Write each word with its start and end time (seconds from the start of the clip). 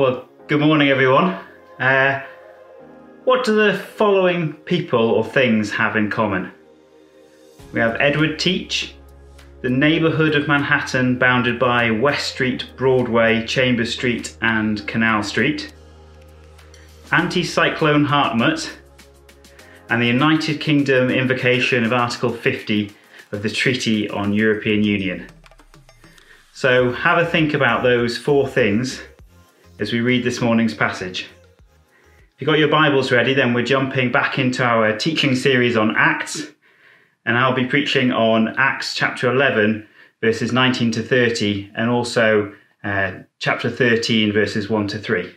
Well, 0.00 0.26
good 0.46 0.60
morning, 0.60 0.88
everyone. 0.88 1.38
Uh, 1.78 2.22
what 3.24 3.44
do 3.44 3.54
the 3.54 3.76
following 3.76 4.54
people 4.54 5.10
or 5.10 5.22
things 5.22 5.70
have 5.72 5.94
in 5.94 6.08
common? 6.08 6.52
We 7.74 7.80
have 7.80 8.00
Edward 8.00 8.38
Teach, 8.38 8.94
the 9.60 9.68
neighbourhood 9.68 10.36
of 10.36 10.48
Manhattan 10.48 11.18
bounded 11.18 11.58
by 11.58 11.90
West 11.90 12.32
Street, 12.32 12.64
Broadway, 12.78 13.44
Chambers 13.46 13.92
Street, 13.92 14.38
and 14.40 14.88
Canal 14.88 15.22
Street, 15.22 15.70
anti 17.12 17.44
cyclone 17.44 18.06
Hartmut, 18.06 18.74
and 19.90 20.00
the 20.00 20.06
United 20.06 20.62
Kingdom 20.62 21.10
invocation 21.10 21.84
of 21.84 21.92
Article 21.92 22.32
50 22.32 22.90
of 23.32 23.42
the 23.42 23.50
Treaty 23.50 24.08
on 24.08 24.32
European 24.32 24.82
Union. 24.82 25.26
So 26.54 26.90
have 26.90 27.18
a 27.18 27.26
think 27.26 27.52
about 27.52 27.82
those 27.82 28.16
four 28.16 28.48
things 28.48 29.02
as 29.80 29.94
we 29.94 30.00
read 30.00 30.22
this 30.22 30.42
morning's 30.42 30.74
passage. 30.74 31.22
If 31.22 32.40
you've 32.40 32.46
got 32.46 32.58
your 32.58 32.68
Bibles 32.68 33.10
ready, 33.10 33.32
then 33.32 33.54
we're 33.54 33.64
jumping 33.64 34.12
back 34.12 34.38
into 34.38 34.62
our 34.62 34.94
teaching 34.94 35.34
series 35.34 35.74
on 35.74 35.96
Acts, 35.96 36.48
and 37.24 37.38
I'll 37.38 37.54
be 37.54 37.64
preaching 37.64 38.12
on 38.12 38.54
Acts 38.58 38.94
chapter 38.94 39.32
11, 39.32 39.88
verses 40.20 40.52
19 40.52 40.92
to 40.92 41.02
30, 41.02 41.70
and 41.74 41.88
also 41.88 42.54
uh, 42.84 43.20
chapter 43.38 43.70
13, 43.70 44.34
verses 44.34 44.68
1 44.68 44.86
to 44.88 44.98
3. 44.98 45.34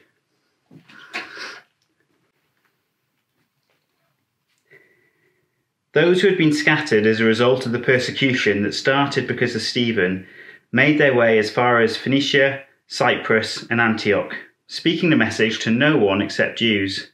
Those 5.93 6.21
who 6.21 6.27
had 6.27 6.37
been 6.37 6.51
scattered 6.51 7.05
as 7.05 7.21
a 7.21 7.25
result 7.25 7.65
of 7.65 7.71
the 7.71 7.79
persecution 7.79 8.63
that 8.63 8.73
started 8.73 9.25
because 9.25 9.55
of 9.55 9.61
Stephen 9.61 10.27
made 10.73 10.99
their 10.99 11.15
way 11.15 11.37
as 11.39 11.49
far 11.49 11.79
as 11.79 11.95
Phoenicia, 11.95 12.63
Cyprus, 12.93 13.65
and 13.71 13.81
Antioch, 13.81 14.35
speaking 14.67 15.09
the 15.09 15.15
message 15.15 15.57
to 15.57 15.71
no 15.71 15.97
one 15.97 16.21
except 16.21 16.59
Jews. 16.59 17.11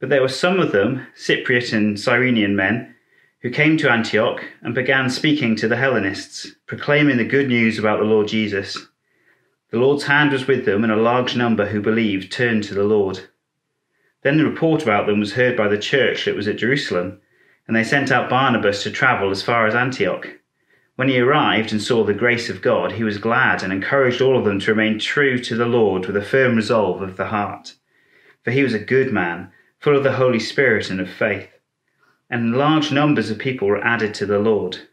But 0.00 0.08
there 0.08 0.20
were 0.20 0.26
some 0.26 0.58
of 0.58 0.72
them, 0.72 1.06
Cypriot 1.16 1.72
and 1.72 2.00
Cyrenian 2.00 2.56
men, 2.56 2.96
who 3.40 3.50
came 3.50 3.76
to 3.76 3.92
Antioch 3.92 4.44
and 4.60 4.74
began 4.74 5.08
speaking 5.08 5.54
to 5.54 5.68
the 5.68 5.76
Hellenists, 5.76 6.56
proclaiming 6.66 7.16
the 7.16 7.24
good 7.24 7.46
news 7.46 7.78
about 7.78 8.00
the 8.00 8.04
Lord 8.04 8.26
Jesus. 8.26 8.88
The 9.70 9.78
Lord's 9.78 10.02
hand 10.02 10.32
was 10.32 10.48
with 10.48 10.64
them, 10.64 10.82
and 10.82 10.92
a 10.92 10.96
large 10.96 11.36
number 11.36 11.66
who 11.66 11.80
believed 11.80 12.32
turned 12.32 12.64
to 12.64 12.74
the 12.74 12.82
Lord. 12.82 13.20
Then 14.22 14.36
the 14.36 14.44
report 14.44 14.82
about 14.82 15.06
them 15.06 15.20
was 15.20 15.34
heard 15.34 15.56
by 15.56 15.68
the 15.68 15.78
church 15.78 16.24
that 16.24 16.34
was 16.34 16.48
at 16.48 16.56
Jerusalem, 16.56 17.20
and 17.68 17.76
they 17.76 17.84
sent 17.84 18.10
out 18.10 18.28
Barnabas 18.28 18.82
to 18.82 18.90
travel 18.90 19.30
as 19.30 19.44
far 19.44 19.68
as 19.68 19.76
Antioch. 19.76 20.40
When 20.96 21.08
he 21.08 21.18
arrived 21.18 21.72
and 21.72 21.82
saw 21.82 22.04
the 22.04 22.14
grace 22.14 22.48
of 22.48 22.62
God, 22.62 22.92
he 22.92 23.02
was 23.02 23.18
glad 23.18 23.64
and 23.64 23.72
encouraged 23.72 24.22
all 24.22 24.38
of 24.38 24.44
them 24.44 24.60
to 24.60 24.70
remain 24.70 25.00
true 25.00 25.38
to 25.38 25.56
the 25.56 25.66
Lord 25.66 26.06
with 26.06 26.16
a 26.16 26.22
firm 26.22 26.54
resolve 26.54 27.02
of 27.02 27.16
the 27.16 27.26
heart. 27.26 27.74
For 28.44 28.52
he 28.52 28.62
was 28.62 28.74
a 28.74 28.78
good 28.78 29.12
man, 29.12 29.50
full 29.80 29.96
of 29.96 30.04
the 30.04 30.12
Holy 30.12 30.38
Spirit 30.38 30.90
and 30.90 31.00
of 31.00 31.10
faith. 31.10 31.48
And 32.30 32.56
large 32.56 32.92
numbers 32.92 33.28
of 33.28 33.38
people 33.38 33.66
were 33.66 33.84
added 33.84 34.14
to 34.14 34.26
the 34.26 34.38
Lord. 34.38 34.88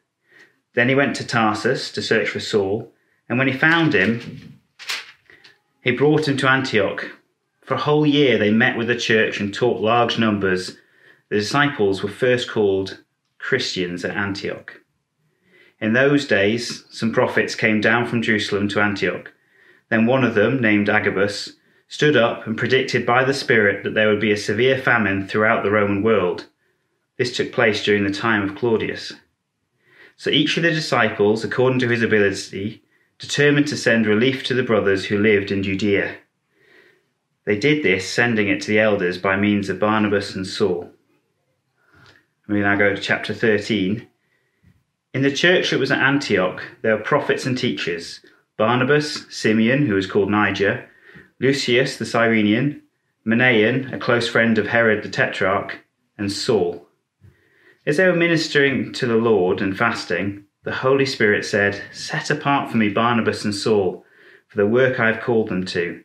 Then 0.73 0.89
he 0.89 0.95
went 0.95 1.15
to 1.17 1.27
Tarsus 1.27 1.91
to 1.91 2.01
search 2.01 2.29
for 2.29 2.39
Saul, 2.39 2.91
and 3.29 3.37
when 3.37 3.47
he 3.47 3.53
found 3.53 3.93
him, 3.93 4.59
he 5.83 5.91
brought 5.91 6.27
him 6.27 6.37
to 6.37 6.49
Antioch. 6.49 7.11
For 7.61 7.75
a 7.75 7.81
whole 7.81 8.07
year 8.07 8.39
they 8.39 8.51
met 8.51 8.75
with 8.75 8.87
the 8.87 8.95
church 8.95 9.39
and 9.39 9.53
taught 9.53 9.81
large 9.81 10.17
numbers. 10.17 10.77
The 11.29 11.37
disciples 11.37 12.01
were 12.01 12.09
first 12.09 12.49
called 12.49 13.03
Christians 13.37 14.03
at 14.03 14.17
Antioch. 14.17 14.80
In 15.81 15.93
those 15.93 16.27
days, 16.27 16.85
some 16.91 17.11
prophets 17.11 17.55
came 17.55 17.81
down 17.81 18.05
from 18.05 18.21
Jerusalem 18.21 18.67
to 18.69 18.79
Antioch. 18.79 19.33
Then 19.89 20.05
one 20.05 20.23
of 20.23 20.35
them, 20.35 20.61
named 20.61 20.87
Agabus, 20.87 21.53
stood 21.87 22.15
up 22.15 22.45
and 22.45 22.55
predicted 22.55 23.03
by 23.03 23.23
the 23.23 23.33
Spirit 23.33 23.83
that 23.83 23.95
there 23.95 24.07
would 24.07 24.21
be 24.21 24.31
a 24.31 24.37
severe 24.37 24.77
famine 24.77 25.27
throughout 25.27 25.63
the 25.63 25.71
Roman 25.71 26.03
world. 26.03 26.45
This 27.17 27.35
took 27.35 27.51
place 27.51 27.83
during 27.83 28.03
the 28.03 28.13
time 28.13 28.47
of 28.47 28.55
Claudius. 28.55 29.13
So 30.15 30.29
each 30.29 30.55
of 30.55 30.63
the 30.63 30.69
disciples, 30.69 31.43
according 31.43 31.79
to 31.79 31.89
his 31.89 32.03
ability, 32.03 32.83
determined 33.17 33.67
to 33.67 33.75
send 33.75 34.05
relief 34.05 34.43
to 34.43 34.53
the 34.53 34.63
brothers 34.63 35.05
who 35.05 35.17
lived 35.17 35.51
in 35.51 35.63
Judea. 35.63 36.15
They 37.45 37.57
did 37.57 37.83
this, 37.83 38.07
sending 38.07 38.49
it 38.49 38.61
to 38.61 38.67
the 38.67 38.79
elders 38.79 39.17
by 39.17 39.35
means 39.35 39.67
of 39.67 39.79
Barnabas 39.79 40.35
and 40.35 40.45
Saul. 40.45 40.91
We 42.47 42.59
now 42.59 42.75
go 42.75 42.93
to 42.93 43.01
chapter 43.01 43.33
13. 43.33 44.07
In 45.13 45.23
the 45.23 45.31
church 45.31 45.71
that 45.71 45.79
was 45.79 45.91
at 45.91 45.99
Antioch, 45.99 46.63
there 46.81 46.95
were 46.95 47.03
prophets 47.03 47.45
and 47.45 47.57
teachers 47.57 48.21
Barnabas, 48.57 49.25
Simeon, 49.29 49.85
who 49.85 49.95
was 49.95 50.07
called 50.07 50.29
Niger, 50.29 50.89
Lucius 51.39 51.97
the 51.97 52.05
Cyrenian, 52.05 52.81
Manaen, 53.25 53.91
a 53.91 53.99
close 53.99 54.29
friend 54.29 54.57
of 54.57 54.67
Herod 54.67 55.03
the 55.03 55.09
Tetrarch, 55.09 55.79
and 56.17 56.31
Saul. 56.31 56.87
As 57.85 57.97
they 57.97 58.07
were 58.07 58.15
ministering 58.15 58.93
to 58.93 59.05
the 59.05 59.17
Lord 59.17 59.61
and 59.61 59.77
fasting, 59.77 60.45
the 60.63 60.75
Holy 60.75 61.05
Spirit 61.05 61.43
said, 61.43 61.81
Set 61.91 62.29
apart 62.29 62.71
for 62.71 62.77
me 62.77 62.87
Barnabas 62.87 63.43
and 63.43 63.53
Saul 63.53 64.05
for 64.47 64.57
the 64.57 64.67
work 64.67 64.99
I 64.99 65.07
have 65.07 65.23
called 65.23 65.49
them 65.49 65.65
to. 65.65 66.03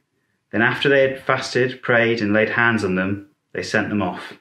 Then, 0.51 0.63
after 0.63 0.89
they 0.89 1.09
had 1.09 1.23
fasted, 1.23 1.83
prayed, 1.83 2.21
and 2.21 2.33
laid 2.33 2.51
hands 2.51 2.83
on 2.83 2.95
them, 2.95 3.29
they 3.53 3.63
sent 3.63 3.89
them 3.89 4.03
off. 4.03 4.33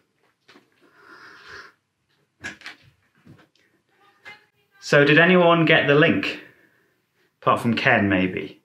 So, 4.85 5.03
did 5.03 5.17
anyone 5.17 5.65
get 5.65 5.87
the 5.87 5.95
link? 5.95 6.43
Apart 7.41 7.59
from 7.59 7.73
Ken, 7.73 8.07
maybe. 8.07 8.61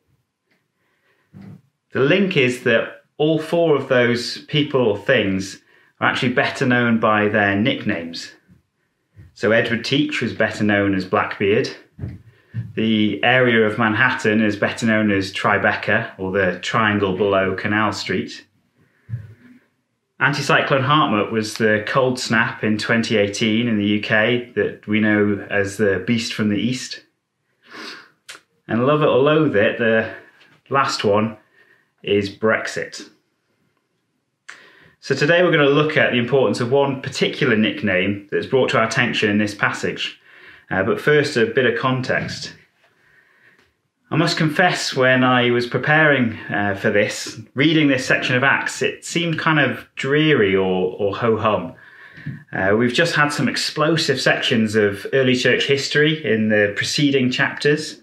The 1.93 2.01
link 2.01 2.37
is 2.37 2.65
that 2.65 3.05
all 3.17 3.39
four 3.39 3.75
of 3.75 3.89
those 3.89 4.37
people 4.45 4.83
or 4.83 4.99
things 4.99 5.63
are 5.99 6.11
actually 6.11 6.35
better 6.35 6.67
known 6.67 7.01
by 7.01 7.29
their 7.29 7.57
nicknames. 7.57 8.33
So, 9.33 9.51
Edward 9.51 9.83
Teach 9.83 10.21
was 10.21 10.35
better 10.35 10.63
known 10.63 10.95
as 10.95 11.07
Blackbeard. 11.07 11.71
The 12.75 13.25
area 13.25 13.67
of 13.67 13.79
Manhattan 13.79 14.43
is 14.43 14.57
better 14.57 14.85
known 14.85 15.11
as 15.11 15.33
Tribeca, 15.33 16.11
or 16.19 16.33
the 16.33 16.59
triangle 16.61 17.17
below 17.17 17.55
Canal 17.55 17.95
Street. 17.95 18.45
Anticyclone 20.21 20.85
Hartmut 20.85 21.33
was 21.33 21.55
the 21.55 21.83
cold 21.87 22.21
snap 22.21 22.63
in 22.63 22.77
2018 22.77 23.67
in 23.67 23.79
the 23.79 23.99
UK 23.99 24.55
that 24.55 24.87
we 24.87 25.01
know 25.01 25.47
as 25.49 25.79
the 25.79 26.05
beast 26.07 26.35
from 26.35 26.51
the 26.51 26.59
east. 26.59 27.03
And 28.69 28.87
love 28.87 29.01
it 29.01 29.09
or 29.09 29.17
loathe 29.17 29.57
it, 29.57 29.79
the 29.79 30.13
last 30.69 31.05
one 31.05 31.39
is 32.03 32.29
Brexit. 32.29 33.09
So 35.01 35.15
today 35.15 35.43
we're 35.43 35.53
going 35.53 35.67
to 35.67 35.73
look 35.75 35.97
at 35.97 36.13
the 36.13 36.19
importance 36.19 36.61
of 36.61 36.71
one 36.71 37.01
particular 37.01 37.57
nickname 37.57 38.29
that's 38.31 38.47
brought 38.47 38.69
to 38.71 38.79
our 38.79 38.85
attention 38.85 39.31
in 39.31 39.39
this 39.39 39.55
passage. 39.55 40.21
Uh, 40.71 40.83
but 40.83 41.01
first, 41.01 41.39
a 41.39 41.47
bit 41.47 41.65
of 41.65 41.81
context. 41.81 42.53
I 44.13 44.17
must 44.17 44.37
confess, 44.37 44.97
when 44.97 45.23
I 45.23 45.53
was 45.53 45.69
preparing 45.69 46.37
uh, 46.53 46.75
for 46.75 46.91
this, 46.91 47.41
reading 47.55 47.87
this 47.87 48.05
section 48.05 48.35
of 48.35 48.43
Acts, 48.43 48.83
it 48.83 49.05
seemed 49.05 49.39
kind 49.39 49.61
of 49.61 49.87
dreary 49.95 50.57
or, 50.57 50.97
or 50.99 51.15
ho 51.15 51.37
hum. 51.37 51.75
Uh, 52.53 52.75
we've 52.77 52.93
just 52.93 53.15
had 53.15 53.29
some 53.29 53.49
explosive 53.49 54.21
sections 54.21 54.75
of 54.75 55.07
early 55.13 55.37
church 55.37 55.67
history 55.67 56.25
in 56.25 56.49
the 56.49 56.73
preceding 56.77 57.31
chapters. 57.31 58.01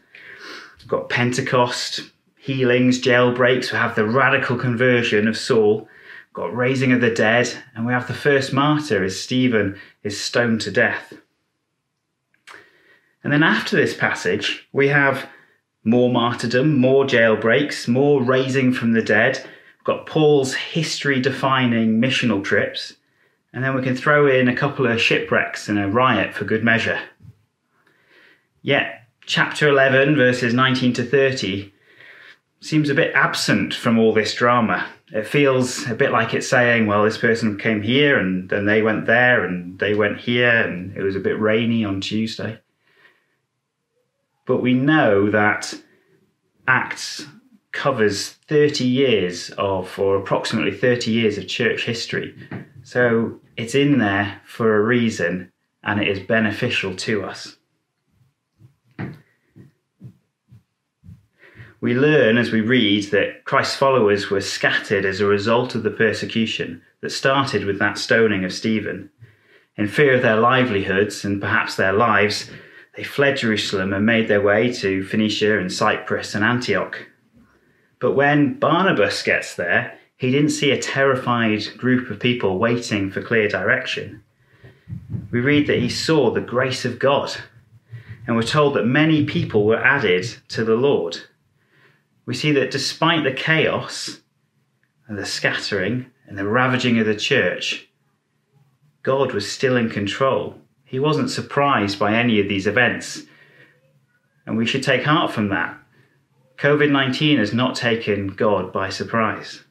We've 0.80 0.88
got 0.88 1.10
Pentecost, 1.10 2.10
healings, 2.38 3.02
jailbreaks, 3.02 3.74
we 3.74 3.78
have 3.78 3.96
the 3.96 4.06
radical 4.06 4.56
conversion 4.56 5.28
of 5.28 5.38
Saul, 5.38 5.80
We've 5.80 6.34
got 6.34 6.56
raising 6.56 6.94
of 6.94 7.02
the 7.02 7.12
dead, 7.12 7.54
and 7.76 7.86
we 7.86 7.92
have 7.92 8.08
the 8.08 8.14
first 8.14 8.54
martyr 8.54 9.04
as 9.04 9.20
Stephen 9.20 9.78
is 10.04 10.18
stoned 10.18 10.62
to 10.62 10.72
death. 10.72 11.12
And 13.26 13.34
then 13.34 13.44
after 13.44 13.76
this 13.76 13.94
passage, 13.94 14.70
we 14.72 14.88
have 14.88 15.28
more 15.88 16.12
martyrdom, 16.12 16.78
more 16.78 17.06
jailbreaks, 17.06 17.88
more 17.88 18.22
raising 18.22 18.74
from 18.74 18.92
the 18.92 19.02
dead. 19.02 19.40
We've 19.78 19.86
got 19.86 20.06
Paul's 20.06 20.54
history 20.54 21.22
defining 21.22 22.02
missional 22.02 22.44
trips. 22.44 22.94
And 23.54 23.64
then 23.64 23.74
we 23.74 23.82
can 23.82 23.96
throw 23.96 24.28
in 24.28 24.50
a 24.50 24.56
couple 24.56 24.86
of 24.86 25.02
shipwrecks 25.02 25.70
and 25.70 25.80
a 25.80 25.88
riot 25.88 26.34
for 26.34 26.44
good 26.44 26.62
measure. 26.62 27.00
Yet, 28.62 29.08
chapter 29.26 29.70
11, 29.70 30.18
verses 30.18 30.54
19 30.54 30.92
to 30.94 31.06
30, 31.06 31.72
seems 32.60 32.90
a 32.90 32.94
bit 32.94 33.16
absent 33.16 33.74
from 33.74 33.98
all 33.98 34.14
this 34.14 34.36
drama. 34.36 34.86
It 35.14 35.26
feels 35.26 35.90
a 35.90 35.96
bit 35.96 36.12
like 36.12 36.34
it's 36.34 36.50
saying, 36.50 36.86
well, 36.86 37.06
this 37.06 37.18
person 37.18 37.58
came 37.58 37.82
here 37.82 38.20
and 38.20 38.50
then 38.50 38.66
they 38.66 38.82
went 38.82 39.06
there 39.06 39.46
and 39.46 39.80
they 39.80 39.94
went 39.94 40.20
here 40.20 40.50
and 40.50 40.96
it 40.98 41.02
was 41.02 41.16
a 41.16 41.22
bit 41.22 41.40
rainy 41.40 41.86
on 41.86 42.02
Tuesday. 42.02 42.60
But 44.48 44.62
we 44.62 44.74
know 44.74 45.30
that 45.30 45.74
Acts 46.68 47.28
covers 47.72 48.30
30 48.48 48.86
years 48.86 49.52
of, 49.52 50.00
or 50.00 50.16
approximately 50.16 50.72
30 50.76 51.12
years 51.12 51.38
of 51.38 51.48
church 51.48 51.86
history. 51.86 52.36
So 52.82 53.40
it's 53.56 53.76
in 53.76 54.00
there 54.00 54.42
for 54.46 54.76
a 54.76 54.82
reason 54.82 55.52
and 55.84 56.02
it 56.02 56.08
is 56.08 56.20
beneficial 56.20 56.96
to 56.96 57.24
us. 57.24 57.58
we 61.80 61.94
learn 61.94 62.38
as 62.38 62.52
we 62.52 62.62
read 62.62 63.04
that 63.12 63.44
Christ's 63.46 63.76
followers 63.76 64.30
were 64.30 64.42
scattered 64.42 65.06
as 65.06 65.20
a 65.20 65.26
result 65.26 65.76
of 65.76 65.84
the 65.84 65.92
persecution 65.92 66.82
that 67.02 67.12
started 67.12 67.66
with 67.66 67.80
that 67.80 67.98
stoning 67.98 68.44
of 68.44 68.54
Stephen. 68.54 69.10
In 69.76 69.88
fear 69.88 70.16
of 70.16 70.24
their 70.24 70.38
livelihoods 70.38 71.24
and 71.24 71.40
perhaps 71.40 71.76
their 71.76 71.94
lives, 71.94 72.50
they 72.98 73.04
fled 73.04 73.38
Jerusalem 73.38 73.94
and 73.94 74.08
made 74.08 74.28
their 74.28 74.42
way 74.42 74.74
to 74.74 75.06
Phoenicia 75.06 75.60
and 75.60 75.72
Cyprus 75.72 76.34
and 76.34 76.44
Antioch. 76.44 77.08
But 78.00 78.14
when 78.14 78.58
Barnabas 78.58 79.22
gets 79.22 79.54
there, 79.54 79.96
he 80.18 80.32
didn't 80.32 80.50
see 80.50 80.72
a 80.72 80.82
terrified 80.82 81.78
group 81.78 82.10
of 82.10 82.20
people 82.20 82.58
waiting 82.58 83.12
for 83.12 83.22
clear 83.22 83.48
direction. 83.48 84.24
We 85.32 85.42
read 85.42 85.68
that 85.68 85.78
he 85.78 85.90
saw 85.90 86.32
the 86.32 86.42
grace 86.42 86.86
of 86.86 86.98
God, 86.98 87.38
and 88.26 88.36
we're 88.36 88.42
told 88.42 88.74
that 88.76 88.86
many 88.86 89.26
people 89.26 89.66
were 89.68 89.84
added 89.84 90.26
to 90.50 90.64
the 90.64 90.76
Lord. 90.76 91.20
We 92.26 92.34
see 92.34 92.52
that 92.54 92.72
despite 92.72 93.24
the 93.24 93.32
chaos 93.32 94.22
and 95.08 95.20
the 95.20 95.26
scattering 95.26 96.08
and 96.26 96.36
the 96.36 96.48
ravaging 96.48 96.98
of 96.98 97.06
the 97.06 97.16
church, 97.16 97.90
God 99.04 99.34
was 99.34 99.50
still 99.50 99.78
in 99.78 99.92
control. 99.92 100.60
He 100.88 101.00
wasn't 101.00 101.30
surprised 101.30 102.00
by 102.00 102.14
any 102.14 102.40
of 102.40 102.48
these 102.48 102.66
events. 102.66 103.24
And 104.46 104.58
we 104.58 104.66
should 104.66 104.84
take 104.84 105.04
heart 105.04 105.34
from 105.34 105.50
that. 105.50 105.78
COVID 106.58 106.90
19 106.90 107.38
has 107.38 107.54
not 107.54 107.76
taken 107.76 108.30
God 108.30 108.72
by 108.72 108.90
surprise. 108.90 109.64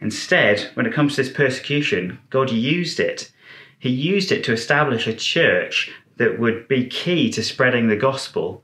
Instead, 0.00 0.70
when 0.74 0.86
it 0.86 0.94
comes 0.94 1.14
to 1.14 1.22
this 1.22 1.32
persecution, 1.32 2.20
God 2.30 2.50
used 2.50 3.00
it. 3.00 3.32
He 3.78 3.90
used 3.90 4.30
it 4.30 4.44
to 4.44 4.52
establish 4.52 5.06
a 5.06 5.12
church 5.12 5.90
that 6.16 6.38
would 6.38 6.68
be 6.68 6.86
key 6.86 7.28
to 7.30 7.42
spreading 7.42 7.88
the 7.88 7.96
gospel 7.96 8.62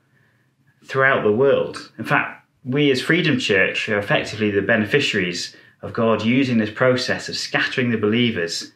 throughout 0.84 1.24
the 1.24 1.32
world. 1.32 1.92
In 1.98 2.04
fact, 2.04 2.46
we 2.64 2.90
as 2.90 3.02
Freedom 3.02 3.38
Church 3.38 3.88
are 3.88 3.98
effectively 3.98 4.50
the 4.50 4.62
beneficiaries 4.62 5.56
of 5.82 5.92
God 5.92 6.22
using 6.22 6.58
this 6.58 6.70
process 6.70 7.28
of 7.28 7.36
scattering 7.36 7.90
the 7.90 7.98
believers 7.98 8.72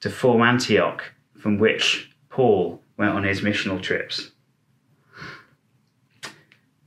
to 0.00 0.10
form 0.10 0.42
Antioch, 0.42 1.12
from 1.42 1.58
which 1.58 2.08
Paul 2.30 2.80
went 2.96 3.12
on 3.12 3.24
his 3.24 3.40
missional 3.40 3.82
trips. 3.82 4.30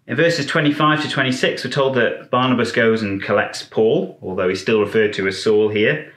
In 0.07 0.15
verses 0.15 0.45
25 0.45 1.01
to 1.01 1.09
26, 1.09 1.65
we're 1.65 1.71
told 1.71 1.95
that 1.95 2.31
Barnabas 2.31 2.71
goes 2.71 3.01
and 3.01 3.21
collects 3.21 3.63
Paul, 3.63 4.17
although 4.21 4.47
he's 4.47 4.61
still 4.61 4.79
referred 4.79 5.13
to 5.13 5.27
as 5.27 5.43
Saul 5.43 5.69
here. 5.69 6.13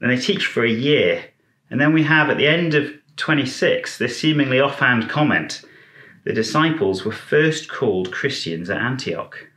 And 0.00 0.10
they 0.10 0.16
teach 0.16 0.46
for 0.46 0.64
a 0.64 0.70
year. 0.70 1.24
And 1.70 1.80
then 1.80 1.92
we 1.92 2.04
have 2.04 2.30
at 2.30 2.38
the 2.38 2.46
end 2.46 2.74
of 2.74 2.92
26 3.16 3.98
this 3.98 4.18
seemingly 4.18 4.58
offhand 4.58 5.10
comment 5.10 5.62
the 6.24 6.32
disciples 6.32 7.04
were 7.04 7.12
first 7.12 7.68
called 7.68 8.12
Christians 8.12 8.70
at 8.70 8.80
Antioch. 8.80 9.48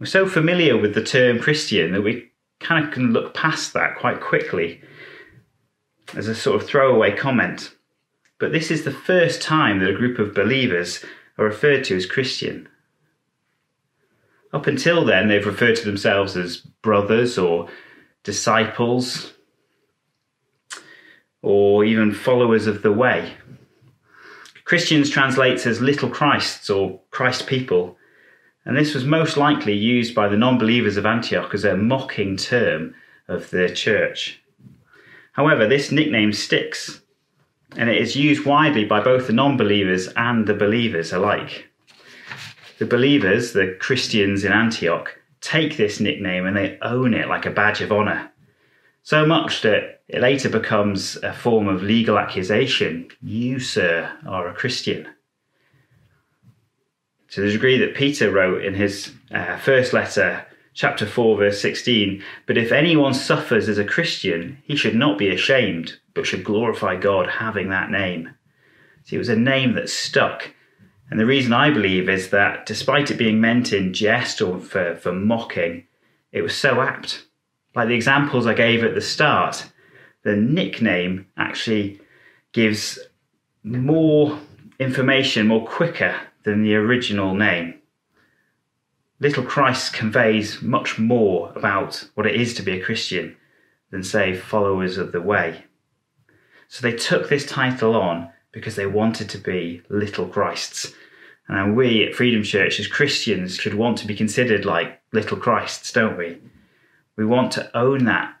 We're 0.00 0.06
so 0.06 0.26
familiar 0.26 0.76
with 0.76 0.94
the 0.94 1.02
term 1.04 1.38
Christian 1.40 1.92
that 1.92 2.02
we 2.02 2.30
kind 2.60 2.84
of 2.84 2.92
can 2.92 3.12
look 3.12 3.34
past 3.34 3.72
that 3.74 3.96
quite 3.96 4.20
quickly 4.20 4.80
as 6.14 6.28
a 6.28 6.34
sort 6.34 6.60
of 6.60 6.68
throwaway 6.68 7.14
comment. 7.16 7.74
But 8.38 8.52
this 8.52 8.70
is 8.70 8.84
the 8.84 8.90
first 8.90 9.42
time 9.42 9.80
that 9.80 9.90
a 9.90 9.96
group 9.96 10.18
of 10.18 10.34
believers 10.34 11.04
are 11.36 11.44
referred 11.44 11.84
to 11.84 11.96
as 11.96 12.06
Christian. 12.06 12.68
Up 14.52 14.66
until 14.66 15.04
then, 15.04 15.28
they've 15.28 15.44
referred 15.44 15.76
to 15.76 15.84
themselves 15.84 16.36
as 16.36 16.58
brothers 16.58 17.36
or 17.36 17.68
disciples 18.22 19.34
or 21.42 21.84
even 21.84 22.12
followers 22.12 22.66
of 22.66 22.82
the 22.82 22.92
way. 22.92 23.34
Christians 24.64 25.10
translates 25.10 25.66
as 25.66 25.80
little 25.80 26.10
Christs 26.10 26.68
or 26.68 27.00
Christ 27.10 27.46
people, 27.46 27.96
and 28.64 28.76
this 28.76 28.94
was 28.94 29.04
most 29.04 29.36
likely 29.36 29.72
used 29.72 30.14
by 30.14 30.28
the 30.28 30.36
non 30.36 30.58
believers 30.58 30.96
of 30.96 31.06
Antioch 31.06 31.54
as 31.54 31.64
a 31.64 31.76
mocking 31.76 32.36
term 32.36 32.94
of 33.28 33.50
the 33.50 33.70
church. 33.70 34.42
However, 35.32 35.66
this 35.66 35.92
nickname 35.92 36.32
sticks, 36.32 37.00
and 37.76 37.88
it 37.88 38.00
is 38.00 38.16
used 38.16 38.44
widely 38.44 38.84
by 38.84 39.00
both 39.00 39.26
the 39.26 39.32
non 39.32 39.56
believers 39.56 40.08
and 40.16 40.46
the 40.46 40.54
believers 40.54 41.12
alike. 41.12 41.68
The 42.78 42.86
believers, 42.86 43.52
the 43.52 43.76
Christians 43.80 44.44
in 44.44 44.52
Antioch, 44.52 45.18
take 45.40 45.76
this 45.76 46.00
nickname 46.00 46.46
and 46.46 46.56
they 46.56 46.78
own 46.82 47.14
it 47.14 47.28
like 47.28 47.46
a 47.46 47.50
badge 47.50 47.80
of 47.80 47.92
honour. 47.92 48.30
So 49.02 49.26
much 49.26 49.62
that 49.62 50.02
it 50.08 50.20
later 50.20 50.48
becomes 50.48 51.16
a 51.16 51.32
form 51.32 51.68
of 51.68 51.82
legal 51.82 52.18
accusation. 52.18 53.08
You, 53.22 53.58
sir, 53.58 54.12
are 54.26 54.48
a 54.48 54.54
Christian. 54.54 55.08
To 57.30 57.40
the 57.40 57.50
degree 57.50 57.78
that 57.78 57.94
Peter 57.94 58.30
wrote 58.30 58.64
in 58.64 58.74
his 58.74 59.12
uh, 59.30 59.58
first 59.58 59.92
letter 59.92 60.46
chapter 60.78 61.04
4, 61.04 61.36
verse 61.36 61.60
16. 61.60 62.22
But 62.46 62.56
if 62.56 62.70
anyone 62.70 63.12
suffers 63.12 63.68
as 63.68 63.78
a 63.78 63.84
Christian, 63.84 64.62
he 64.62 64.76
should 64.76 64.94
not 64.94 65.18
be 65.18 65.28
ashamed, 65.28 65.98
but 66.14 66.24
should 66.24 66.44
glorify 66.44 66.94
God 66.94 67.28
having 67.28 67.68
that 67.70 67.90
name. 67.90 68.30
See, 69.02 69.16
it 69.16 69.18
was 69.18 69.28
a 69.28 69.36
name 69.36 69.74
that 69.74 69.90
stuck. 69.90 70.54
And 71.10 71.18
the 71.18 71.26
reason 71.26 71.52
I 71.52 71.70
believe 71.70 72.08
is 72.08 72.30
that 72.30 72.64
despite 72.64 73.10
it 73.10 73.18
being 73.18 73.40
meant 73.40 73.72
in 73.72 73.92
jest 73.92 74.40
or 74.40 74.60
for, 74.60 74.94
for 74.94 75.12
mocking, 75.12 75.84
it 76.30 76.42
was 76.42 76.56
so 76.56 76.80
apt. 76.80 77.24
Like 77.74 77.88
the 77.88 77.96
examples 77.96 78.46
I 78.46 78.54
gave 78.54 78.84
at 78.84 78.94
the 78.94 79.00
start, 79.00 79.72
the 80.22 80.36
nickname 80.36 81.26
actually 81.36 82.00
gives 82.52 83.00
more 83.64 84.38
information 84.78 85.48
more 85.48 85.66
quicker 85.66 86.14
than 86.44 86.62
the 86.62 86.76
original 86.76 87.34
name. 87.34 87.77
Little 89.20 89.42
Christ 89.42 89.92
conveys 89.92 90.62
much 90.62 90.98
more 90.98 91.52
about 91.56 92.08
what 92.14 92.26
it 92.26 92.40
is 92.40 92.54
to 92.54 92.62
be 92.62 92.72
a 92.72 92.84
Christian 92.84 93.36
than, 93.90 94.04
say, 94.04 94.36
followers 94.36 94.96
of 94.96 95.10
the 95.10 95.20
way. 95.20 95.64
So 96.68 96.82
they 96.82 96.96
took 96.96 97.28
this 97.28 97.46
title 97.46 97.96
on 97.96 98.30
because 98.52 98.76
they 98.76 98.86
wanted 98.86 99.28
to 99.30 99.38
be 99.38 99.82
little 99.88 100.26
Christs. 100.26 100.92
And 101.48 101.76
we 101.76 102.06
at 102.06 102.14
Freedom 102.14 102.42
Church, 102.42 102.78
as 102.78 102.86
Christians, 102.86 103.56
should 103.56 103.74
want 103.74 103.98
to 103.98 104.06
be 104.06 104.14
considered 104.14 104.64
like 104.64 105.00
little 105.12 105.38
Christs, 105.38 105.92
don't 105.92 106.16
we? 106.16 106.38
We 107.16 107.24
want 107.24 107.50
to 107.52 107.76
own 107.76 108.04
that 108.04 108.36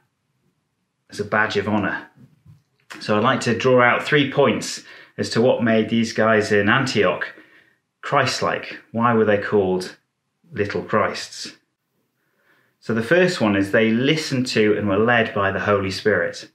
as 1.10 1.18
a 1.18 1.24
badge 1.24 1.56
of 1.56 1.68
honour. 1.68 2.06
So 3.00 3.16
I'd 3.16 3.24
like 3.24 3.40
to 3.40 3.58
draw 3.58 3.82
out 3.82 4.04
three 4.04 4.30
points 4.30 4.84
as 5.16 5.30
to 5.30 5.40
what 5.40 5.64
made 5.64 5.88
these 5.88 6.12
guys 6.12 6.52
in 6.52 6.68
Antioch 6.68 7.34
Christ 8.02 8.42
like. 8.42 8.78
Why 8.92 9.14
were 9.14 9.24
they 9.24 9.38
called 9.38 9.96
little 10.52 10.82
Christs. 10.82 11.54
So 12.80 12.94
the 12.94 13.02
first 13.02 13.40
one 13.40 13.56
is 13.56 13.70
they 13.70 13.90
listened 13.90 14.46
to 14.48 14.76
and 14.76 14.88
were 14.88 14.98
led 14.98 15.34
by 15.34 15.50
the 15.50 15.60
Holy 15.60 15.90
Spirit. 15.90 16.48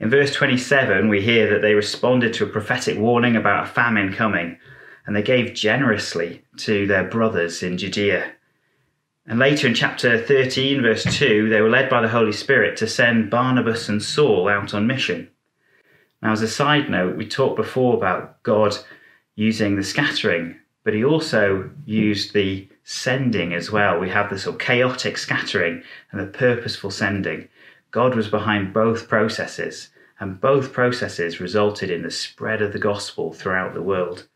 In 0.00 0.10
verse 0.10 0.34
27, 0.34 1.08
we 1.08 1.22
hear 1.22 1.48
that 1.50 1.62
they 1.62 1.74
responded 1.74 2.34
to 2.34 2.44
a 2.44 2.48
prophetic 2.48 2.98
warning 2.98 3.36
about 3.36 3.64
a 3.64 3.70
famine 3.70 4.12
coming, 4.12 4.58
and 5.06 5.14
they 5.14 5.22
gave 5.22 5.54
generously 5.54 6.42
to 6.56 6.86
their 6.86 7.04
brothers 7.04 7.62
in 7.62 7.78
Judea. 7.78 8.32
And 9.26 9.38
later 9.38 9.68
in 9.68 9.74
chapter 9.74 10.20
13, 10.20 10.82
verse 10.82 11.04
2, 11.04 11.48
they 11.48 11.60
were 11.60 11.70
led 11.70 11.88
by 11.88 12.00
the 12.00 12.08
Holy 12.08 12.32
Spirit 12.32 12.76
to 12.78 12.88
send 12.88 13.30
Barnabas 13.30 13.88
and 13.88 14.02
Saul 14.02 14.48
out 14.48 14.74
on 14.74 14.88
mission. 14.88 15.28
Now, 16.20 16.32
as 16.32 16.42
a 16.42 16.48
side 16.48 16.90
note, 16.90 17.16
we 17.16 17.26
talked 17.26 17.56
before 17.56 17.94
about 17.94 18.42
God 18.42 18.76
using 19.36 19.76
the 19.76 19.84
scattering, 19.84 20.56
but 20.82 20.94
he 20.94 21.04
also 21.04 21.70
used 21.84 22.32
the 22.32 22.68
sending 22.84 23.52
as 23.52 23.70
well. 23.70 23.98
We 23.98 24.10
have 24.10 24.30
the 24.30 24.38
sort 24.38 24.56
of 24.56 24.60
chaotic 24.60 25.16
scattering 25.18 25.82
and 26.10 26.20
the 26.20 26.26
purposeful 26.26 26.90
sending. 26.90 27.48
God 27.90 28.14
was 28.14 28.28
behind 28.28 28.72
both 28.72 29.08
processes, 29.08 29.90
and 30.18 30.40
both 30.40 30.72
processes 30.72 31.40
resulted 31.40 31.90
in 31.90 32.02
the 32.02 32.10
spread 32.10 32.62
of 32.62 32.72
the 32.72 32.78
gospel 32.78 33.32
throughout 33.32 33.74
the 33.74 33.82
world. 33.82 34.28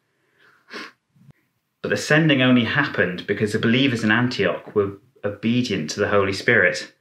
But 1.83 1.91
the 1.91 1.97
sending 1.97 2.43
only 2.43 2.65
happened 2.65 3.27
because 3.27 3.53
the 3.53 3.59
believers 3.59 4.03
in 4.03 4.11
Antioch 4.11 4.75
were 4.75 4.99
obedient 5.25 5.91
to 5.91 6.01
the 6.01 6.09
Holy 6.09 6.33
Spirit. 6.33 6.93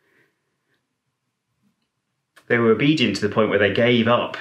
They 2.48 2.60
were 2.60 2.72
obedient 2.72 3.16
to 3.16 3.28
the 3.28 3.34
point 3.34 3.50
where 3.50 3.58
they 3.58 3.74
gave 3.74 4.08
up, 4.08 4.38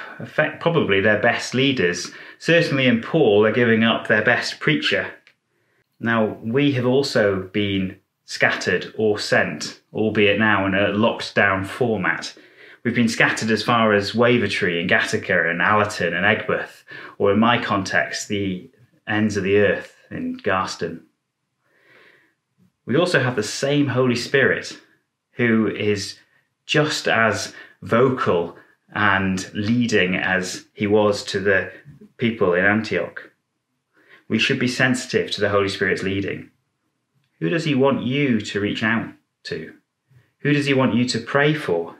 probably 0.61 1.01
their 1.01 1.21
best 1.21 1.55
leaders. 1.55 2.11
Certainly 2.39 2.87
in 2.87 3.01
Paul, 3.01 3.43
they're 3.43 3.53
giving 3.53 3.83
up 3.83 4.07
their 4.07 4.23
best 4.23 4.61
preacher. 4.61 5.11
Now, 6.05 6.37
we 6.43 6.73
have 6.73 6.85
also 6.85 7.49
been 7.55 7.97
scattered 8.27 8.93
or 8.99 9.19
sent, 9.19 9.81
albeit 9.95 10.39
now 10.39 10.67
in 10.67 10.75
a 10.75 10.89
locked 10.89 11.35
down 11.35 11.65
format. 11.65 12.35
We've 12.83 12.95
been 12.95 13.09
scattered 13.09 13.51
as 13.51 13.63
far 13.63 13.95
as 13.95 14.13
Wavertree 14.13 14.79
and 14.79 14.87
Gateacre 14.87 15.49
and 15.49 15.63
Allerton 15.63 16.13
and 16.13 16.27
Aigburth, 16.27 16.85
or 17.17 17.33
in 17.33 17.39
my 17.39 17.57
context, 17.57 18.29
the 18.29 18.71
ends 19.09 19.39
of 19.39 19.45
the 19.45 19.57
earth 19.57 19.97
in 20.11 20.37
Garston. 20.37 21.05
We 22.85 22.99
also 22.99 23.21
have 23.21 23.35
the 23.35 23.43
same 23.43 23.87
Holy 23.87 24.17
Spirit 24.17 24.79
who 25.31 25.69
is 25.69 26.19
just 26.67 27.09
as 27.09 27.55
vocal 27.81 28.59
and 28.95 29.51
leading 29.55 30.17
as 30.17 30.67
he 30.75 30.87
was 30.87 31.25
to 31.25 31.41
the 31.41 31.73
people 32.19 32.53
in 32.53 32.67
Antioch. 32.67 33.31
We 34.29 34.39
should 34.39 34.59
be 34.59 34.69
sensitive 34.69 35.31
to 35.31 35.41
the 35.41 35.51
Holy 35.51 35.69
Spirit's 35.69 36.03
leading. 36.03 36.51
Who 37.41 37.49
does 37.49 37.65
He 37.65 37.75
want 37.75 38.05
you 38.05 38.41
to 38.41 38.61
reach 38.61 38.83
out 38.83 39.13
to? 39.45 39.75
Who 40.39 40.53
does 40.53 40.67
He 40.67 40.75
want 40.75 40.95
you 40.95 41.07
to 41.09 41.19
pray 41.19 41.55
for? 41.55 41.97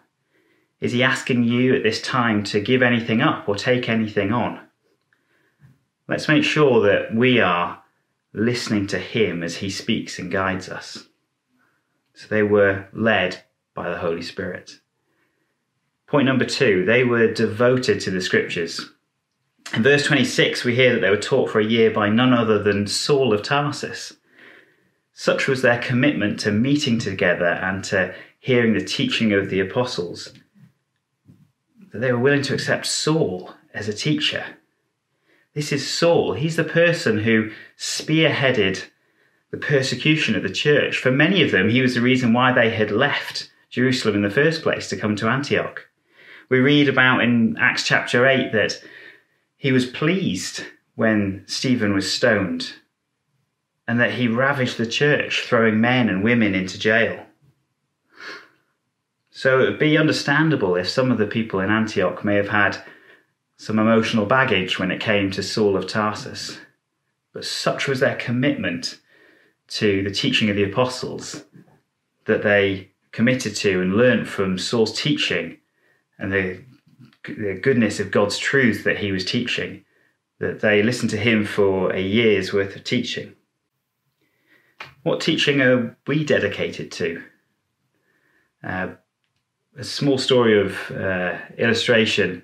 Is 0.81 0.93
He 0.93 1.03
asking 1.03 1.45
you 1.45 1.75
at 1.75 1.83
this 1.83 2.01
time 2.01 2.45
to 2.45 2.61
give 2.61 2.83
anything 2.83 3.21
up 3.21 3.49
or 3.49 3.57
take 3.57 3.89
anything 3.89 4.33
on? 4.33 4.61
Let's 6.09 6.29
make 6.29 6.45
sure 6.45 6.83
that 6.83 7.15
we 7.15 7.41
are 7.41 7.83
listening 8.33 8.87
to 8.89 8.99
Him 8.99 9.43
as 9.43 9.57
He 9.57 9.71
speaks 9.71 10.19
and 10.19 10.31
guides 10.31 10.69
us. 10.69 11.07
So 12.15 12.29
they 12.29 12.43
were 12.43 12.87
led 12.93 13.43
by 13.75 13.91
the 13.91 13.99
Holy 13.99 14.23
Spirit. 14.23 14.81
Point 16.07 16.27
number 16.27 16.45
two, 16.45 16.85
they 16.85 17.03
were 17.03 17.33
devoted 17.33 18.01
to 18.01 18.11
the 18.11 18.21
scriptures. 18.21 18.91
In 19.73 19.83
verse 19.83 20.05
26, 20.05 20.65
we 20.65 20.75
hear 20.75 20.93
that 20.93 21.01
they 21.01 21.11
were 21.11 21.17
taught 21.17 21.51
for 21.51 21.59
a 21.59 21.65
year 21.65 21.91
by 21.91 22.09
none 22.09 22.33
other 22.33 22.63
than 22.63 22.87
Saul 22.87 23.33
of 23.33 23.43
Tarsus. 23.43 24.13
Such 25.13 25.49
was 25.49 25.63
their 25.63 25.79
commitment 25.79 26.41
to 26.41 26.53
meeting 26.53 26.99
together 26.99 27.47
and 27.47 27.83
to 27.85 28.15
hearing 28.39 28.75
the 28.75 28.85
teaching 28.85 29.33
of 29.33 29.49
the 29.49 29.61
apostles 29.61 30.35
that 31.93 32.01
they 32.01 32.13
were 32.13 32.19
willing 32.19 32.43
to 32.43 32.55
accept 32.55 32.87
Saul 32.87 33.55
as 33.73 33.89
a 33.89 33.95
teacher. 33.95 34.45
This 35.55 35.73
is 35.73 35.89
Saul. 35.89 36.35
He's 36.35 36.57
the 36.57 36.65
person 36.65 37.19
who 37.19 37.53
spearheaded 37.79 38.85
the 39.53 39.57
persecution 39.57 40.35
of 40.35 40.43
the 40.43 40.51
church. 40.51 40.99
For 40.99 41.13
many 41.13 41.43
of 41.43 41.53
them, 41.53 41.69
he 41.69 41.81
was 41.81 41.95
the 41.95 42.01
reason 42.01 42.33
why 42.33 42.53
they 42.53 42.71
had 42.71 42.91
left 42.91 43.51
Jerusalem 43.71 44.17
in 44.17 44.23
the 44.23 44.31
first 44.31 44.63
place 44.63 44.89
to 44.89 44.97
come 44.97 45.15
to 45.17 45.29
Antioch. 45.29 45.89
We 46.49 46.59
read 46.59 46.89
about 46.89 47.23
in 47.23 47.57
Acts 47.59 47.85
chapter 47.85 48.27
8 48.27 48.53
that 48.53 48.83
he 49.65 49.73
was 49.73 49.87
pleased 49.87 50.63
when 50.95 51.43
Stephen 51.47 51.95
was 51.95 52.13
stoned 52.13 52.75
and 53.89 53.99
that 53.99 54.13
he 54.13 54.29
ravaged 54.29 54.77
the 54.77 54.87
church, 54.87 55.41
throwing 55.41 55.81
men 55.81 56.11
and 56.11 56.23
women 56.23 56.55
into 56.55 56.79
jail. 56.79 57.25
So 59.31 59.61
it 59.61 59.63
would 59.63 59.79
be 59.79 59.97
understandable 59.97 60.77
if 60.77 60.87
some 60.87 61.11
of 61.11 61.17
the 61.17 61.27
people 61.27 61.61
in 61.61 61.71
Antioch 61.71 62.23
may 62.27 62.35
have 62.35 62.51
had 62.51 62.77
some 63.57 63.79
emotional 63.79 64.27
baggage 64.27 64.79
when 64.79 64.91
it 64.91 65.01
came 65.01 65.31
to 65.31 65.43
Saul 65.43 65.79
of 65.79 65.89
Tarsus. 65.89 66.59
But 67.33 67.47
such 67.47 67.89
was 67.89 68.01
their 68.01 68.17
commitment 68.17 69.01
to 69.69 70.03
the 70.03 70.11
teaching 70.11 70.51
of 70.51 70.57
the 70.57 70.65
apostles 70.65 71.43
that 72.27 72.43
they 72.43 72.91
committed 73.13 73.57
to 73.57 73.81
and 73.81 73.95
learnt 73.95 74.29
from 74.29 74.59
Saul's 74.59 75.01
teaching 75.01 75.57
and 76.19 76.31
the, 76.31 76.61
the 77.27 77.59
goodness 77.61 78.01
of 78.01 78.11
God's 78.11 78.39
truth 78.39 78.85
that 78.85 78.99
he 78.99 79.13
was 79.13 79.25
teaching, 79.25 79.85
that 80.39 80.61
they 80.61 80.83
listened 80.83 81.11
to 81.11 81.17
him 81.17 81.45
for 81.45 81.91
a 81.93 82.01
year's 82.01 82.53
worth 82.53 82.77
of 82.77 82.85
teaching. 82.85 83.35
What 85.03 85.21
teaching 85.21 85.61
are 85.61 85.97
we 86.07 86.25
dedicated 86.25 86.91
to? 86.93 87.23
Uh, 88.63 88.89
a 89.77 89.85
small 89.85 90.19
story 90.19 90.59
of 90.61 90.91
uh, 90.91 91.39
illustration. 91.59 92.43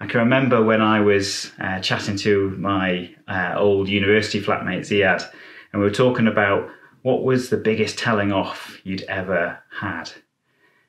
I 0.00 0.06
can 0.06 0.20
remember 0.20 0.62
when 0.62 0.82
I 0.82 1.00
was 1.00 1.52
uh, 1.60 1.80
chatting 1.80 2.16
to 2.18 2.50
my 2.50 3.14
uh, 3.28 3.54
old 3.56 3.88
university 3.88 4.40
flatmate 4.40 4.80
Ziad, 4.80 5.24
and 5.72 5.80
we 5.80 5.88
were 5.88 5.94
talking 5.94 6.26
about 6.26 6.68
what 7.02 7.22
was 7.22 7.50
the 7.50 7.56
biggest 7.56 7.98
telling 7.98 8.32
off 8.32 8.80
you'd 8.84 9.02
ever 9.02 9.58
had. 9.80 10.10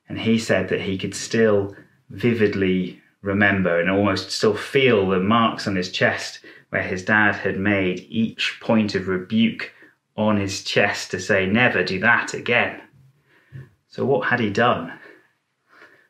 And 0.09 0.19
he 0.19 0.37
said 0.37 0.69
that 0.69 0.81
he 0.81 0.97
could 0.97 1.15
still 1.15 1.75
vividly 2.09 3.01
remember 3.23 3.79
and 3.79 3.89
almost 3.89 4.29
still 4.29 4.55
feel 4.55 5.09
the 5.09 5.19
marks 5.19 5.65
on 5.65 5.75
his 5.75 5.91
chest 5.91 6.39
where 6.69 6.83
his 6.83 7.03
dad 7.03 7.35
had 7.35 7.57
made 7.57 8.05
each 8.09 8.59
point 8.61 8.93
of 8.93 9.07
rebuke 9.07 9.71
on 10.15 10.37
his 10.37 10.63
chest 10.63 11.09
to 11.11 11.19
say, 11.19 11.45
Never 11.47 11.83
do 11.83 11.99
that 12.01 12.33
again. 12.33 12.81
So, 13.87 14.05
what 14.05 14.27
had 14.27 14.39
he 14.39 14.49
done? 14.49 14.93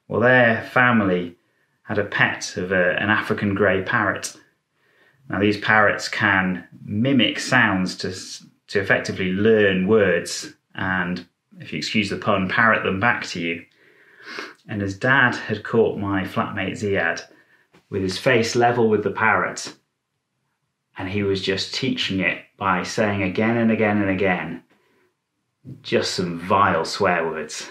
Well, 0.08 0.22
their 0.22 0.64
family 0.74 1.38
had 1.84 1.98
a 1.98 2.06
pet 2.06 2.58
of 2.58 2.72
a, 2.72 2.96
an 3.00 3.10
African 3.10 3.56
grey 3.56 3.84
parrot. 3.84 4.36
Now, 5.30 5.40
these 5.40 5.58
parrots 5.58 6.10
can 6.10 6.68
mimic 6.84 7.40
sounds 7.40 7.96
to, 7.98 8.14
to 8.68 8.80
effectively 8.80 9.32
learn 9.32 9.88
words 9.88 10.54
and, 10.76 11.26
if 11.60 11.72
you 11.72 11.78
excuse 11.78 12.10
the 12.10 12.18
pun, 12.18 12.50
parrot 12.50 12.84
them 12.84 13.00
back 13.00 13.26
to 13.28 13.40
you 13.40 13.66
and 14.68 14.82
his 14.82 14.98
dad 14.98 15.36
had 15.36 15.64
caught 15.64 15.98
my 15.98 16.24
flatmate 16.24 16.74
Ziad 16.74 17.22
with 17.90 18.02
his 18.02 18.18
face 18.18 18.56
level 18.56 18.90
with 18.90 19.04
the 19.04 19.12
parrot, 19.12 19.76
and 20.98 21.10
he 21.10 21.24
was 21.24 21.42
just 21.42 21.74
teaching 21.74 22.20
it 22.20 22.44
by 22.58 22.84
saying 22.84 23.24
again 23.24 23.58
and 23.58 23.72
again 23.72 24.02
and 24.02 24.10
again 24.10 24.64
just 25.82 26.14
some 26.14 26.40
vile 26.40 26.86
swear 26.86 27.26
words. 27.26 27.70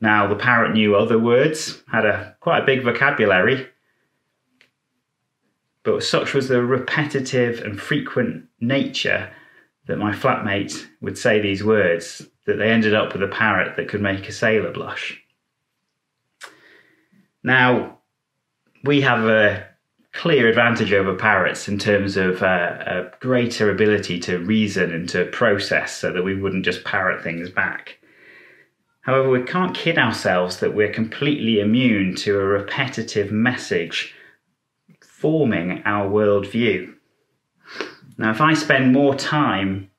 Now, 0.00 0.26
the 0.26 0.36
parrot 0.36 0.72
knew 0.72 0.96
other 0.96 1.18
words, 1.18 1.82
had 1.90 2.06
a 2.06 2.36
quite 2.40 2.62
a 2.62 2.66
big 2.66 2.82
vocabulary, 2.82 3.68
but 5.82 6.02
such 6.02 6.32
was 6.32 6.48
the 6.48 6.62
repetitive 6.62 7.60
and 7.60 7.78
frequent 7.78 8.46
nature 8.60 9.30
that 9.86 9.98
my 9.98 10.12
flatmate 10.12 10.86
would 11.00 11.18
say 11.18 11.40
these 11.40 11.64
words 11.64 12.26
that 12.46 12.56
they 12.56 12.70
ended 12.70 12.94
up 12.94 13.12
with 13.12 13.22
a 13.22 13.28
parrot 13.28 13.76
that 13.76 13.88
could 13.88 14.00
make 14.00 14.28
a 14.28 14.32
sailor 14.32 14.72
blush. 14.72 15.20
Now, 17.42 17.98
we 18.84 19.00
have 19.02 19.24
a 19.26 19.66
clear 20.12 20.48
advantage 20.48 20.92
over 20.92 21.14
parrots 21.14 21.68
in 21.68 21.78
terms 21.78 22.16
of 22.16 22.42
uh, 22.42 22.78
a 22.86 23.10
greater 23.20 23.70
ability 23.70 24.18
to 24.18 24.38
reason 24.38 24.92
and 24.92 25.08
to 25.08 25.26
process 25.26 25.92
so 25.92 26.12
that 26.12 26.24
we 26.24 26.34
wouldn't 26.34 26.64
just 26.64 26.84
parrot 26.84 27.22
things 27.22 27.48
back. 27.48 27.98
However, 29.02 29.30
we 29.30 29.42
can't 29.44 29.74
kid 29.74 29.98
ourselves 29.98 30.58
that 30.58 30.74
we're 30.74 30.92
completely 30.92 31.60
immune 31.60 32.16
to 32.16 32.38
a 32.38 32.44
repetitive 32.44 33.32
message 33.32 34.14
forming 35.02 35.82
our 35.84 36.08
worldview. 36.08 36.94
Now, 38.18 38.30
if 38.30 38.40
I 38.40 38.54
spend 38.54 38.92
more 38.92 39.14
time 39.14 39.90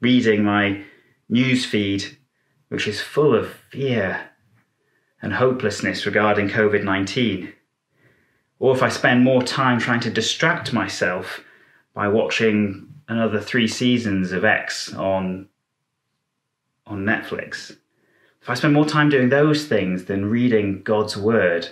reading 0.00 0.44
my 0.44 0.82
news 1.28 1.64
feed, 1.64 2.18
which 2.68 2.86
is 2.86 3.00
full 3.00 3.34
of 3.34 3.52
fear 3.70 4.29
and 5.22 5.32
hopelessness 5.32 6.06
regarding 6.06 6.48
COVID 6.48 6.84
19. 6.84 7.52
Or 8.58 8.74
if 8.74 8.82
I 8.82 8.88
spend 8.88 9.24
more 9.24 9.42
time 9.42 9.78
trying 9.78 10.00
to 10.00 10.10
distract 10.10 10.72
myself 10.72 11.40
by 11.94 12.08
watching 12.08 12.88
another 13.08 13.40
three 13.40 13.66
seasons 13.66 14.32
of 14.32 14.44
X 14.44 14.94
on, 14.94 15.48
on 16.86 17.04
Netflix. 17.04 17.76
If 18.42 18.48
I 18.48 18.54
spend 18.54 18.74
more 18.74 18.86
time 18.86 19.08
doing 19.08 19.28
those 19.28 19.66
things 19.66 20.04
than 20.04 20.30
reading 20.30 20.82
God's 20.82 21.16
Word 21.16 21.68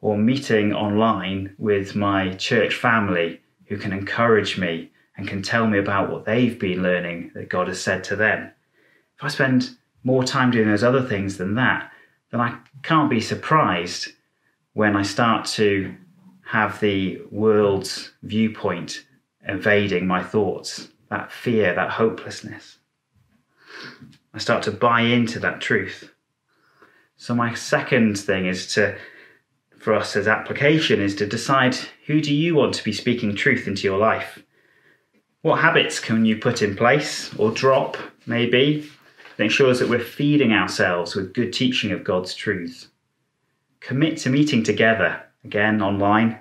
or 0.00 0.18
meeting 0.18 0.72
online 0.72 1.54
with 1.58 1.94
my 1.94 2.34
church 2.34 2.74
family 2.74 3.40
who 3.66 3.78
can 3.78 3.92
encourage 3.92 4.58
me 4.58 4.90
and 5.16 5.28
can 5.28 5.42
tell 5.42 5.66
me 5.66 5.78
about 5.78 6.10
what 6.10 6.24
they've 6.24 6.58
been 6.58 6.82
learning 6.82 7.30
that 7.34 7.48
God 7.48 7.68
has 7.68 7.80
said 7.80 8.04
to 8.04 8.16
them. 8.16 8.50
If 9.16 9.24
I 9.24 9.28
spend 9.28 9.70
more 10.04 10.24
time 10.24 10.50
doing 10.50 10.68
those 10.68 10.82
other 10.82 11.02
things 11.02 11.38
than 11.38 11.54
that, 11.54 11.91
then 12.32 12.40
I 12.40 12.58
can't 12.82 13.10
be 13.10 13.20
surprised 13.20 14.08
when 14.72 14.96
I 14.96 15.02
start 15.02 15.46
to 15.46 15.94
have 16.46 16.80
the 16.80 17.20
world's 17.30 18.12
viewpoint 18.22 19.04
invading 19.46 20.06
my 20.06 20.22
thoughts, 20.22 20.88
that 21.10 21.30
fear, 21.30 21.74
that 21.74 21.90
hopelessness. 21.90 22.78
I 24.34 24.38
start 24.38 24.62
to 24.64 24.72
buy 24.72 25.02
into 25.02 25.38
that 25.40 25.60
truth. 25.60 26.10
So 27.16 27.34
my 27.34 27.54
second 27.54 28.18
thing 28.18 28.46
is 28.46 28.72
to 28.74 28.96
for 29.78 29.94
us 29.94 30.14
as 30.14 30.28
application 30.28 31.00
is 31.00 31.16
to 31.16 31.26
decide 31.26 31.74
who 32.06 32.20
do 32.20 32.32
you 32.32 32.54
want 32.54 32.72
to 32.74 32.84
be 32.84 32.92
speaking 32.92 33.34
truth 33.34 33.66
into 33.66 33.82
your 33.82 33.98
life? 33.98 34.42
What 35.42 35.58
habits 35.60 35.98
can 35.98 36.24
you 36.24 36.36
put 36.36 36.62
in 36.62 36.76
place 36.76 37.34
or 37.34 37.50
drop 37.50 37.96
maybe 38.26 38.88
that 39.42 39.46
ensures 39.46 39.80
that 39.80 39.88
we're 39.88 39.98
feeding 39.98 40.52
ourselves 40.52 41.16
with 41.16 41.34
good 41.34 41.52
teaching 41.52 41.90
of 41.90 42.04
God's 42.04 42.32
truth. 42.32 42.92
Commit 43.80 44.18
to 44.18 44.30
meeting 44.30 44.62
together, 44.62 45.20
again 45.42 45.82
online, 45.82 46.38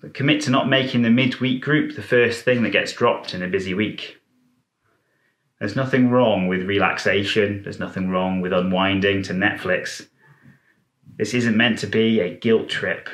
but 0.00 0.14
commit 0.14 0.40
to 0.42 0.50
not 0.50 0.66
making 0.66 1.02
the 1.02 1.10
midweek 1.10 1.60
group 1.60 1.94
the 1.94 2.02
first 2.02 2.42
thing 2.42 2.62
that 2.62 2.70
gets 2.70 2.94
dropped 2.94 3.34
in 3.34 3.42
a 3.42 3.48
busy 3.48 3.74
week. 3.74 4.16
There's 5.60 5.76
nothing 5.76 6.08
wrong 6.08 6.48
with 6.48 6.62
relaxation, 6.62 7.62
there's 7.62 7.78
nothing 7.78 8.08
wrong 8.08 8.40
with 8.40 8.54
unwinding 8.54 9.22
to 9.24 9.34
Netflix. 9.34 10.08
This 11.18 11.34
isn't 11.34 11.56
meant 11.56 11.80
to 11.80 11.86
be 11.86 12.20
a 12.20 12.34
guilt 12.34 12.70
trip. 12.70 13.10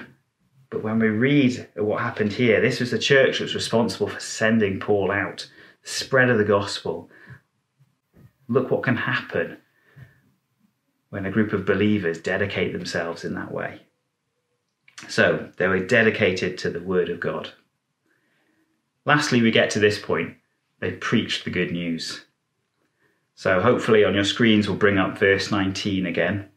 But 0.70 0.84
when 0.84 1.00
we 1.00 1.08
read 1.08 1.68
what 1.74 2.02
happened 2.02 2.34
here, 2.34 2.60
this 2.60 2.78
was 2.78 2.92
the 2.92 3.00
church 3.00 3.38
that 3.38 3.44
was 3.46 3.54
responsible 3.56 4.06
for 4.06 4.20
sending 4.20 4.78
Paul 4.78 5.10
out, 5.10 5.50
the 5.82 5.88
spread 5.88 6.30
of 6.30 6.38
the 6.38 6.44
gospel, 6.44 7.10
Look 8.50 8.68
what 8.68 8.82
can 8.82 8.96
happen 8.96 9.58
when 11.10 11.24
a 11.24 11.30
group 11.30 11.52
of 11.52 11.64
believers 11.64 12.20
dedicate 12.20 12.72
themselves 12.72 13.24
in 13.24 13.34
that 13.34 13.52
way. 13.52 13.82
So 15.08 15.50
they 15.56 15.68
were 15.68 15.78
dedicated 15.78 16.58
to 16.58 16.70
the 16.70 16.80
Word 16.80 17.10
of 17.10 17.20
God. 17.20 17.52
Lastly, 19.04 19.40
we 19.40 19.52
get 19.52 19.70
to 19.70 19.78
this 19.78 20.00
point. 20.00 20.36
They 20.80 20.90
preached 20.90 21.44
the 21.44 21.50
good 21.50 21.70
news. 21.70 22.24
So 23.36 23.60
hopefully 23.60 24.04
on 24.04 24.14
your 24.14 24.24
screens 24.24 24.68
we'll 24.68 24.76
bring 24.76 24.98
up 24.98 25.16
verse 25.16 25.52
19 25.52 26.04
again. 26.04 26.50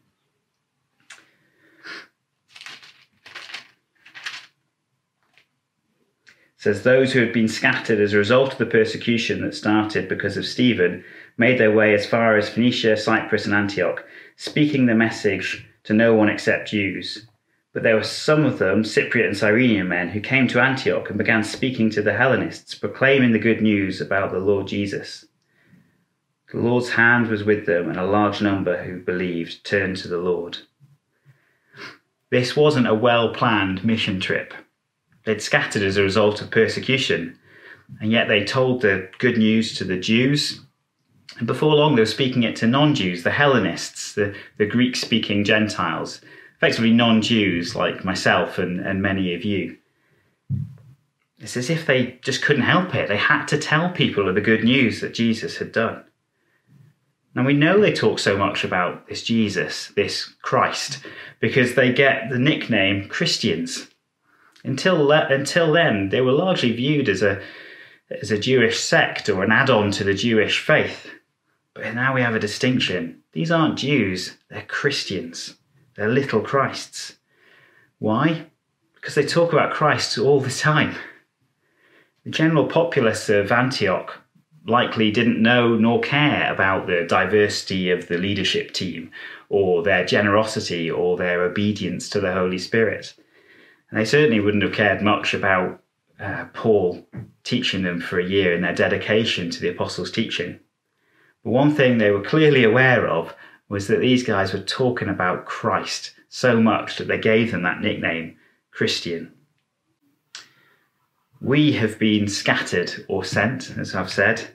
says 6.64 6.82
those 6.82 7.12
who 7.12 7.20
had 7.20 7.30
been 7.30 7.46
scattered 7.46 8.00
as 8.00 8.14
a 8.14 8.16
result 8.16 8.52
of 8.52 8.58
the 8.58 8.64
persecution 8.64 9.42
that 9.42 9.54
started 9.54 10.08
because 10.08 10.38
of 10.38 10.46
Stephen 10.46 11.04
made 11.36 11.58
their 11.58 11.72
way 11.72 11.94
as 11.94 12.06
far 12.06 12.36
as 12.36 12.48
Phoenicia, 12.48 12.96
Cyprus, 12.96 13.46
and 13.46 13.54
Antioch, 13.54 14.04
speaking 14.36 14.86
the 14.86 14.94
message 14.94 15.66
to 15.84 15.92
no 15.92 16.14
one 16.14 16.28
except 16.28 16.70
Jews. 16.70 17.26
But 17.72 17.82
there 17.82 17.96
were 17.96 18.04
some 18.04 18.44
of 18.44 18.58
them, 18.58 18.84
Cypriot 18.84 19.26
and 19.26 19.36
Cyrenian 19.36 19.88
men, 19.88 20.08
who 20.10 20.20
came 20.20 20.46
to 20.48 20.62
Antioch 20.62 21.08
and 21.08 21.18
began 21.18 21.42
speaking 21.42 21.90
to 21.90 22.02
the 22.02 22.14
Hellenists, 22.14 22.74
proclaiming 22.74 23.32
the 23.32 23.38
good 23.38 23.60
news 23.60 24.00
about 24.00 24.30
the 24.30 24.38
Lord 24.38 24.68
Jesus. 24.68 25.26
The 26.52 26.60
Lord's 26.60 26.90
hand 26.90 27.26
was 27.26 27.42
with 27.42 27.66
them, 27.66 27.88
and 27.88 27.98
a 27.98 28.06
large 28.06 28.40
number 28.40 28.84
who 28.84 29.00
believed 29.00 29.64
turned 29.64 29.96
to 29.98 30.08
the 30.08 30.18
Lord. 30.18 30.58
This 32.30 32.54
wasn't 32.54 32.86
a 32.86 32.94
well 32.94 33.34
planned 33.34 33.84
mission 33.84 34.20
trip. 34.20 34.54
They'd 35.24 35.42
scattered 35.42 35.82
as 35.82 35.96
a 35.96 36.02
result 36.02 36.40
of 36.40 36.52
persecution, 36.52 37.36
and 38.00 38.12
yet 38.12 38.28
they 38.28 38.44
told 38.44 38.82
the 38.82 39.08
good 39.18 39.36
news 39.36 39.76
to 39.78 39.84
the 39.84 39.96
Jews. 39.96 40.60
And 41.38 41.46
before 41.46 41.74
long, 41.74 41.96
they 41.96 42.02
were 42.02 42.06
speaking 42.06 42.44
it 42.44 42.56
to 42.56 42.66
non 42.66 42.94
Jews, 42.94 43.22
the 43.22 43.30
Hellenists, 43.30 44.14
the, 44.14 44.34
the 44.56 44.66
Greek 44.66 44.94
speaking 44.96 45.44
Gentiles, 45.44 46.20
effectively 46.56 46.92
non 46.92 47.22
Jews 47.22 47.74
like 47.74 48.04
myself 48.04 48.58
and, 48.58 48.80
and 48.80 49.02
many 49.02 49.34
of 49.34 49.44
you. 49.44 49.76
It's 51.38 51.56
as 51.56 51.68
if 51.68 51.84
they 51.84 52.18
just 52.22 52.42
couldn't 52.42 52.62
help 52.62 52.94
it. 52.94 53.08
They 53.08 53.16
had 53.16 53.46
to 53.46 53.58
tell 53.58 53.90
people 53.90 54.28
of 54.28 54.34
the 54.34 54.40
good 54.40 54.64
news 54.64 55.00
that 55.00 55.14
Jesus 55.14 55.58
had 55.58 55.72
done. 55.72 56.04
Now 57.34 57.44
we 57.44 57.52
know 57.52 57.80
they 57.80 57.92
talk 57.92 58.20
so 58.20 58.38
much 58.38 58.62
about 58.62 59.08
this 59.08 59.22
Jesus, 59.22 59.88
this 59.96 60.32
Christ, 60.42 61.00
because 61.40 61.74
they 61.74 61.92
get 61.92 62.30
the 62.30 62.38
nickname 62.38 63.08
Christians. 63.08 63.88
Until, 64.62 65.10
until 65.10 65.72
then, 65.72 66.08
they 66.08 66.20
were 66.20 66.32
largely 66.32 66.72
viewed 66.72 67.08
as 67.08 67.22
a, 67.22 67.42
as 68.22 68.30
a 68.30 68.38
Jewish 68.38 68.80
sect 68.80 69.28
or 69.28 69.42
an 69.42 69.52
add 69.52 69.68
on 69.68 69.90
to 69.90 70.04
the 70.04 70.14
Jewish 70.14 70.64
faith. 70.64 71.10
But 71.74 71.94
now 71.94 72.14
we 72.14 72.22
have 72.22 72.34
a 72.34 72.40
distinction. 72.40 73.22
These 73.32 73.50
aren't 73.50 73.78
Jews, 73.78 74.36
they're 74.48 74.62
Christians. 74.62 75.56
They're 75.96 76.08
little 76.08 76.40
Christs. 76.40 77.16
Why? 77.98 78.46
Because 78.94 79.14
they 79.14 79.26
talk 79.26 79.52
about 79.52 79.74
Christ 79.74 80.18
all 80.18 80.40
the 80.40 80.50
time. 80.50 80.94
The 82.24 82.30
general 82.30 82.66
populace 82.66 83.28
of 83.28 83.52
Antioch 83.52 84.18
likely 84.66 85.10
didn't 85.10 85.42
know 85.42 85.74
nor 85.74 86.00
care 86.00 86.52
about 86.52 86.86
the 86.86 87.04
diversity 87.08 87.90
of 87.90 88.08
the 88.08 88.18
leadership 88.18 88.72
team 88.72 89.10
or 89.48 89.82
their 89.82 90.04
generosity 90.04 90.90
or 90.90 91.16
their 91.16 91.42
obedience 91.42 92.08
to 92.10 92.20
the 92.20 92.32
Holy 92.32 92.58
Spirit. 92.58 93.14
And 93.90 94.00
they 94.00 94.04
certainly 94.04 94.40
wouldn't 94.40 94.62
have 94.62 94.72
cared 94.72 95.02
much 95.02 95.34
about 95.34 95.82
uh, 96.18 96.46
Paul 96.54 97.06
teaching 97.42 97.82
them 97.82 98.00
for 98.00 98.18
a 98.18 98.24
year 98.24 98.54
in 98.54 98.62
their 98.62 98.74
dedication 98.74 99.50
to 99.50 99.60
the 99.60 99.68
apostles' 99.68 100.10
teaching. 100.10 100.60
But 101.44 101.50
one 101.50 101.74
thing 101.74 101.98
they 101.98 102.10
were 102.10 102.22
clearly 102.22 102.64
aware 102.64 103.06
of 103.06 103.34
was 103.68 103.86
that 103.88 104.00
these 104.00 104.24
guys 104.24 104.52
were 104.52 104.60
talking 104.60 105.08
about 105.08 105.44
Christ 105.44 106.12
so 106.28 106.60
much 106.60 106.96
that 106.96 107.06
they 107.06 107.18
gave 107.18 107.52
them 107.52 107.62
that 107.62 107.80
nickname, 107.80 108.36
Christian. 108.70 109.32
We 111.40 111.72
have 111.72 111.98
been 111.98 112.26
scattered 112.26 113.04
or 113.08 113.24
sent, 113.24 113.76
as 113.78 113.94
I've 113.94 114.10
said. 114.10 114.48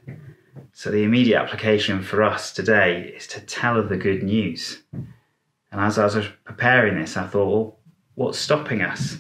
So 0.74 0.90
the 0.90 1.04
immediate 1.04 1.40
application 1.40 2.02
for 2.02 2.24
us 2.24 2.52
today 2.52 3.14
is 3.16 3.28
to 3.28 3.42
tell 3.42 3.78
of 3.78 3.90
the 3.90 3.98
good 3.98 4.24
news. 4.24 4.82
And 4.92 5.80
as 5.80 6.00
I 6.00 6.06
was 6.06 6.28
preparing 6.44 7.00
this, 7.00 7.16
I 7.16 7.28
thought, 7.28 7.52
well, 7.52 7.80
what's 8.16 8.40
stopping 8.40 8.82
us? 8.82 9.18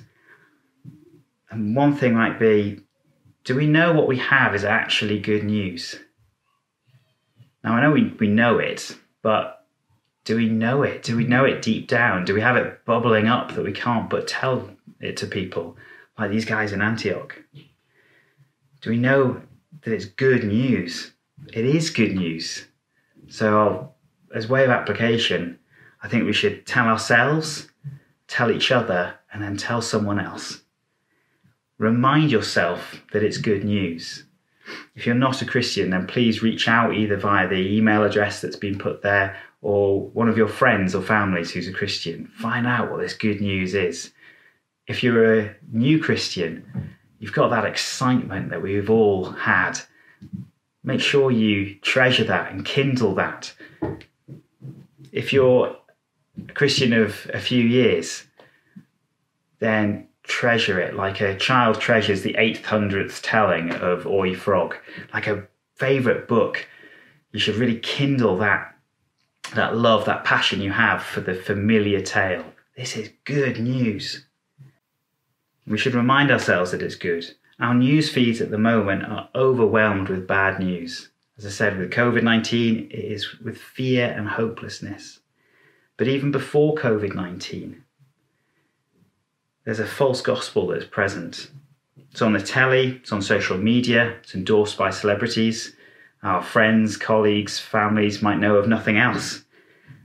And 1.52 1.76
one 1.76 1.96
thing 1.96 2.16
might 2.16 2.40
be 2.40 2.82
do 3.44 3.56
we 3.56 3.68
know 3.68 3.94
what 3.94 4.08
we 4.08 4.18
have 4.18 4.54
is 4.54 4.64
actually 4.64 5.20
good 5.20 5.44
news? 5.44 6.00
Now, 7.64 7.74
I 7.74 7.82
know 7.82 7.92
we, 7.92 8.14
we 8.20 8.28
know 8.28 8.60
it, 8.60 8.96
but 9.22 9.66
do 10.24 10.36
we 10.36 10.48
know 10.48 10.84
it? 10.84 11.04
Do 11.04 11.18
we 11.18 11.26
know 11.26 11.46
it 11.46 11.62
deep 11.62 11.88
down? 11.88 12.26
Do 12.26 12.34
we 12.34 12.42
have 12.42 12.56
it 12.56 12.86
bubbling 12.86 13.28
up 13.28 13.54
that 13.56 13.64
we 13.64 13.72
can't 13.72 14.10
but 14.10 14.28
tell 14.28 14.70
it 15.00 15.18
to 15.18 15.28
people, 15.28 15.78
like 16.18 16.32
these 16.32 16.46
guys 16.46 16.72
in 16.72 16.82
Antioch? 16.82 17.42
Do 18.82 18.90
we 18.90 18.98
know 18.98 19.42
that 19.84 19.94
it's 19.94 20.06
good 20.06 20.44
news? 20.44 21.14
It 21.54 21.66
is 21.66 21.90
good 21.90 22.16
news. 22.16 22.66
So, 23.28 23.94
as 24.34 24.48
way 24.48 24.64
of 24.64 24.70
application, 24.70 25.60
I 26.02 26.08
think 26.08 26.26
we 26.26 26.34
should 26.34 26.66
tell 26.66 26.86
ourselves, 26.86 27.70
tell 28.28 28.52
each 28.52 28.72
other, 28.72 29.16
and 29.34 29.44
then 29.44 29.58
tell 29.58 29.82
someone 29.82 30.20
else 30.20 30.62
remind 31.80 32.30
yourself 32.30 33.02
that 33.12 33.24
it's 33.24 33.38
good 33.40 33.64
news. 33.64 34.26
If 34.96 35.06
you're 35.06 35.16
not 35.16 35.42
a 35.42 35.46
Christian, 35.46 35.90
then 35.90 36.08
please 36.08 36.42
reach 36.42 36.68
out 36.68 36.94
either 36.94 37.18
via 37.18 37.48
the 37.48 37.78
email 37.78 38.04
address 38.04 38.42
that's 38.42 38.56
been 38.56 38.78
put 38.78 39.02
there 39.02 39.38
or 39.62 40.08
one 40.10 40.30
of 40.30 40.38
your 40.38 40.48
friends 40.48 40.96
or 40.96 41.02
families 41.02 41.52
who's 41.52 41.68
a 41.68 41.74
Christian. 41.74 42.28
Find 42.28 42.66
out 42.66 42.92
what 42.92 43.02
this 43.02 43.14
good 43.14 43.42
news 43.42 43.74
is. 43.76 44.12
If 44.88 45.04
you're 45.04 45.40
a 45.40 45.56
new 45.72 46.02
Christian, 46.02 46.96
you've 47.20 47.34
got 47.34 47.50
that 47.50 47.66
excitement 47.66 48.50
that 48.50 48.62
we've 48.62 48.90
all 48.90 49.32
had. 49.32 49.80
Make 50.84 51.02
sure 51.02 51.32
you 51.32 51.76
treasure 51.76 52.24
that 52.24 52.52
and 52.52 52.66
kindle 52.66 53.16
that. 53.16 53.54
If 55.12 55.34
you're 55.34 55.76
a 56.48 56.54
Christian 56.54 56.94
of 56.94 57.30
a 57.34 57.40
few 57.40 57.64
years, 57.64 58.26
then 59.60 60.09
treasure 60.30 60.80
it 60.80 60.96
like 60.96 61.20
a 61.20 61.36
child 61.36 61.82
treasures 61.82 62.22
the 62.22 62.36
800th 62.36 63.20
telling 63.22 63.72
of 63.72 64.08
Oi 64.08 64.36
Frog, 64.36 64.78
like 65.14 65.28
a 65.28 65.48
favourite 65.76 66.28
book. 66.28 66.68
You 67.34 67.40
should 67.40 67.56
really 67.56 67.80
kindle 67.80 68.38
that, 68.38 68.76
that 69.56 69.76
love, 69.76 70.06
that 70.06 70.24
passion 70.24 70.62
you 70.62 70.72
have 70.72 71.04
for 71.04 71.20
the 71.20 71.34
familiar 71.34 72.02
tale. 72.02 72.46
This 72.78 72.96
is 72.96 73.12
good 73.26 73.60
news. 73.60 74.26
We 75.68 75.78
should 75.78 75.96
remind 75.96 76.32
ourselves 76.32 76.72
that 76.72 76.82
it's 76.82 76.96
good. 76.96 77.26
Our 77.60 77.74
news 77.74 78.10
feeds 78.10 78.40
at 78.40 78.52
the 78.52 78.58
moment 78.58 79.04
are 79.04 79.30
overwhelmed 79.36 80.08
with 80.08 80.28
bad 80.28 80.60
news. 80.60 81.10
As 81.38 81.46
I 81.46 81.50
said, 81.50 81.78
with 81.78 81.92
COVID 81.92 82.24
19, 82.24 82.90
it 82.92 82.94
is 82.94 83.40
with 83.40 83.58
fear 83.58 84.08
and 84.08 84.28
hopelessness. 84.28 85.20
But 85.98 86.08
even 86.08 86.32
before 86.32 86.76
COVID 86.76 87.14
19, 87.14 87.84
there's 89.70 89.80
a 89.80 89.86
false 89.86 90.20
gospel 90.22 90.66
that's 90.66 90.86
present. 90.86 91.52
It's 92.10 92.24
on 92.24 92.34
the 92.34 92.42
telly, 92.42 92.96
it's 93.04 93.12
on 93.12 93.22
social 93.22 93.56
media, 93.56 94.16
it's 94.24 94.34
endorsed 94.34 94.80
by 94.80 94.90
celebrities. 94.90 95.76
Our 96.24 96.42
friends, 96.42 96.98
colleagues, 96.98 97.60
families 97.60 98.20
might 98.20 98.40
know 98.40 98.56
of 98.56 98.68
nothing 98.68 98.98
else. 98.98 99.44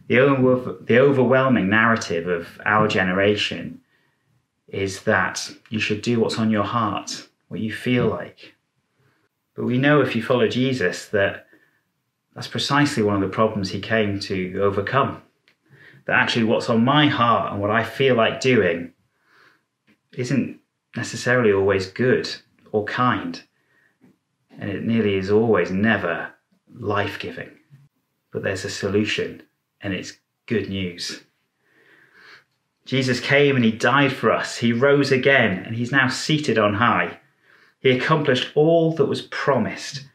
The, 0.09 0.19
over, 0.19 0.77
the 0.83 0.99
overwhelming 0.99 1.71
narrative 1.71 2.29
of 2.29 2.61
our 2.67 2.89
generation 2.89 3.81
is 4.69 5.05
that 5.05 5.51
you 5.71 5.81
should 5.81 6.03
do 6.03 6.21
what's 6.21 6.39
on 6.39 6.51
your 6.51 6.65
heart, 6.65 7.27
what 7.49 7.61
you 7.61 7.73
feel 7.73 8.11
hmm. 8.11 8.17
like. 8.17 8.55
But 9.55 9.65
we 9.65 9.79
know 9.79 10.03
if 10.03 10.15
you 10.15 10.23
follow 10.23 10.47
Jesus 10.47 11.07
that 11.07 11.47
that's 12.35 12.49
precisely 12.49 13.03
one 13.03 13.15
of 13.15 13.23
the 13.23 13.35
problems 13.35 13.71
he 13.71 13.81
came 13.81 14.21
to 14.21 14.61
overcome. 14.61 15.23
That 16.05 16.19
actually, 16.19 16.45
what's 16.45 16.69
on 16.69 16.85
my 16.85 17.07
heart 17.07 17.51
and 17.51 17.63
what 17.63 17.71
I 17.71 17.83
feel 17.83 18.15
like 18.15 18.43
doing 18.43 18.91
isn't 20.17 20.61
necessarily 20.97 21.53
always 21.53 21.87
good 21.87 22.29
or 22.73 22.85
kind, 22.85 23.43
and 24.59 24.71
it 24.71 24.85
nearly 24.85 25.17
is 25.17 25.31
always 25.31 25.71
never 25.71 26.33
life 26.75 27.19
giving. 27.19 27.51
But 28.33 28.43
there's 28.43 28.65
a 28.65 28.71
solution, 28.71 29.43
and 29.81 29.95
it's 29.95 30.19
good 30.47 30.69
news. 30.69 31.23
Jesus 32.85 33.19
came 33.19 33.57
and 33.57 33.65
he 33.65 33.73
died 33.73 34.13
for 34.13 34.31
us. 34.31 34.59
He 34.59 34.73
rose 34.73 35.11
again, 35.11 35.65
and 35.65 35.75
he's 35.75 35.93
now 35.93 36.09
seated 36.09 36.59
on 36.59 36.75
high. 36.75 37.19
He 37.81 37.91
accomplished 37.91 38.51
all 38.55 38.93
that 38.95 39.07
was 39.07 39.23
promised, 39.23 40.07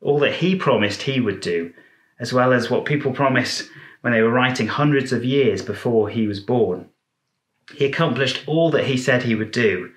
all 0.00 0.18
that 0.20 0.34
he 0.34 0.54
promised 0.54 1.02
he 1.02 1.20
would 1.20 1.40
do, 1.40 1.72
as 2.20 2.32
well 2.32 2.52
as 2.52 2.70
what 2.70 2.84
people 2.84 3.12
promised 3.12 3.68
when 4.02 4.12
they 4.12 4.22
were 4.22 4.30
writing 4.30 4.68
hundreds 4.68 5.12
of 5.12 5.24
years 5.24 5.62
before 5.62 6.08
he 6.08 6.26
was 6.26 6.40
born. 6.40 6.88
He 7.74 7.84
accomplished 7.84 8.42
all 8.46 8.70
that 8.70 8.86
he 8.86 8.96
said 8.96 9.22
he 9.22 9.34
would 9.34 9.52
do, 9.52 9.92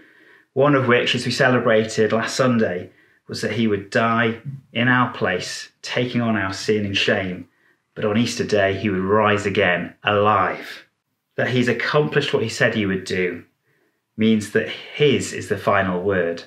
one 0.53 0.75
of 0.75 0.87
which, 0.87 1.15
as 1.15 1.25
we 1.25 1.31
celebrated 1.31 2.11
last 2.11 2.35
Sunday, 2.35 2.91
was 3.27 3.41
that 3.41 3.53
he 3.53 3.67
would 3.67 3.89
die 3.89 4.41
in 4.71 4.87
our 4.87 5.11
place, 5.13 5.69
taking 5.81 6.21
on 6.21 6.35
our 6.35 6.53
sin 6.53 6.85
and 6.85 6.95
shame. 6.95 7.47
But 7.95 8.05
on 8.05 8.17
Easter 8.17 8.43
Day, 8.43 8.73
he 8.73 8.89
would 8.89 8.99
rise 8.99 9.45
again, 9.45 9.95
alive. 10.03 10.85
That 11.35 11.49
he's 11.49 11.67
accomplished 11.67 12.33
what 12.33 12.43
he 12.43 12.49
said 12.49 12.75
he 12.75 12.85
would 12.85 13.03
do 13.03 13.43
means 14.17 14.51
that 14.51 14.69
his 14.69 15.33
is 15.33 15.49
the 15.49 15.57
final 15.57 16.01
word. 16.01 16.43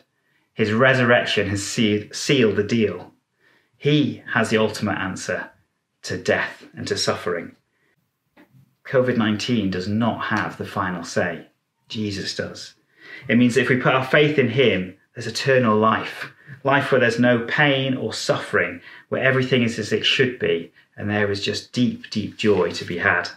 His 0.54 0.72
resurrection 0.72 1.48
has 1.48 1.62
sealed, 1.64 2.56
the 2.56 2.64
deal. 2.66 3.12
He 3.76 4.22
has 4.32 4.50
the 4.50 4.56
ultimate 4.56 4.98
answer 4.98 5.50
to 6.02 6.16
death 6.16 6.66
and 6.74 6.86
to 6.88 6.96
suffering. 6.96 7.54
COVID 8.88 9.18
19 9.18 9.70
does 9.70 9.86
not 9.86 10.26
have 10.26 10.56
the 10.56 10.64
final 10.64 11.04
say, 11.04 11.46
Jesus 11.88 12.34
does. 12.34 12.74
It 13.28 13.36
means 13.36 13.54
that 13.54 13.62
if 13.62 13.68
we 13.68 13.76
put 13.76 13.94
our 13.94 14.04
faith 14.04 14.38
in 14.38 14.48
Him, 14.48 14.96
there's 15.14 15.26
eternal 15.26 15.76
life. 15.76 16.32
Life 16.64 16.90
where 16.90 17.00
there's 17.00 17.18
no 17.18 17.40
pain 17.40 17.94
or 17.96 18.14
suffering, 18.14 18.80
where 19.10 19.22
everything 19.22 19.62
is 19.62 19.78
as 19.78 19.92
it 19.92 20.06
should 20.06 20.38
be, 20.38 20.72
and 20.96 21.10
there 21.10 21.30
is 21.30 21.44
just 21.44 21.72
deep, 21.72 22.08
deep 22.10 22.38
joy 22.38 22.70
to 22.72 22.84
be 22.84 22.98
had. 22.98 23.28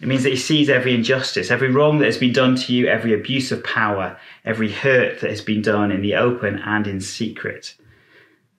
It 0.00 0.06
means 0.06 0.22
that 0.22 0.30
he 0.30 0.36
sees 0.36 0.68
every 0.68 0.94
injustice, 0.94 1.50
every 1.50 1.70
wrong 1.72 1.98
that 1.98 2.06
has 2.06 2.18
been 2.18 2.32
done 2.32 2.54
to 2.54 2.72
you, 2.72 2.86
every 2.86 3.12
abuse 3.12 3.50
of 3.50 3.64
power, 3.64 4.16
every 4.44 4.70
hurt 4.70 5.20
that 5.20 5.30
has 5.30 5.40
been 5.40 5.62
done 5.62 5.90
in 5.90 6.02
the 6.02 6.14
open 6.14 6.60
and 6.60 6.86
in 6.86 7.00
secret. 7.00 7.74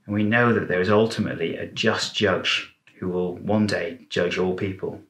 And 0.06 0.14
we 0.14 0.24
know 0.24 0.52
that 0.52 0.68
there 0.68 0.82
is 0.82 0.90
ultimately 0.90 1.56
a 1.56 1.68
just 1.68 2.14
judge 2.14 2.76
who 3.00 3.10
will 3.10 3.36
one 3.38 3.66
day 3.66 4.06
judge 4.10 4.38
all 4.38 4.56
people. 4.56 5.02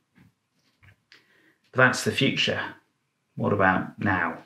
But 1.71 1.84
that's 1.84 2.04
the 2.04 2.12
future. 2.12 2.62
What 3.36 3.54
about 3.54 3.99
now? 3.99 4.39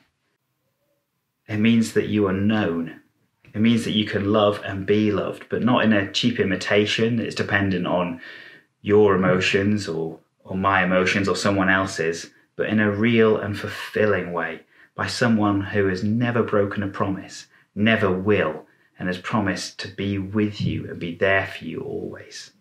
It 1.48 1.58
means 1.58 1.94
that 1.94 2.08
you 2.08 2.28
are 2.28 2.34
known. 2.34 3.02
It 3.54 3.60
means 3.60 3.84
that 3.86 3.92
you 3.92 4.06
can 4.06 4.32
love 4.32 4.62
and 4.64 4.86
be 4.86 5.12
loved, 5.12 5.46
but 5.50 5.64
not 5.64 5.84
in 5.84 5.94
a 5.94 6.12
cheap 6.12 6.40
imitation 6.40 7.18
that 7.18 7.28
is 7.28 7.36
dependent 7.36 7.86
on 7.86 8.22
your 8.82 9.16
emotions 9.16 9.88
or 9.88 10.20
or 10.44 10.58
my 10.58 10.84
emotions 10.84 11.28
or 11.28 11.36
someone 11.36 11.70
else's, 11.70 12.32
but 12.56 12.68
in 12.68 12.80
a 12.80 12.92
real 12.92 13.38
and 13.38 13.58
fulfilling 13.58 14.34
way 14.34 14.62
by 14.96 15.08
someone 15.08 15.62
who 15.62 15.88
has 15.88 16.04
never 16.04 16.44
broken 16.44 16.84
a 16.84 16.88
promise, 16.88 17.48
never 17.76 18.12
will, 18.12 18.66
and 19.00 19.08
has 19.08 19.18
promised 19.18 19.80
to 19.80 19.88
be 19.88 20.18
with 20.18 20.62
you 20.62 20.90
and 20.90 21.00
be 21.00 21.16
there 21.16 21.48
for 21.48 21.66
you 21.66 21.82
always. 21.82 22.52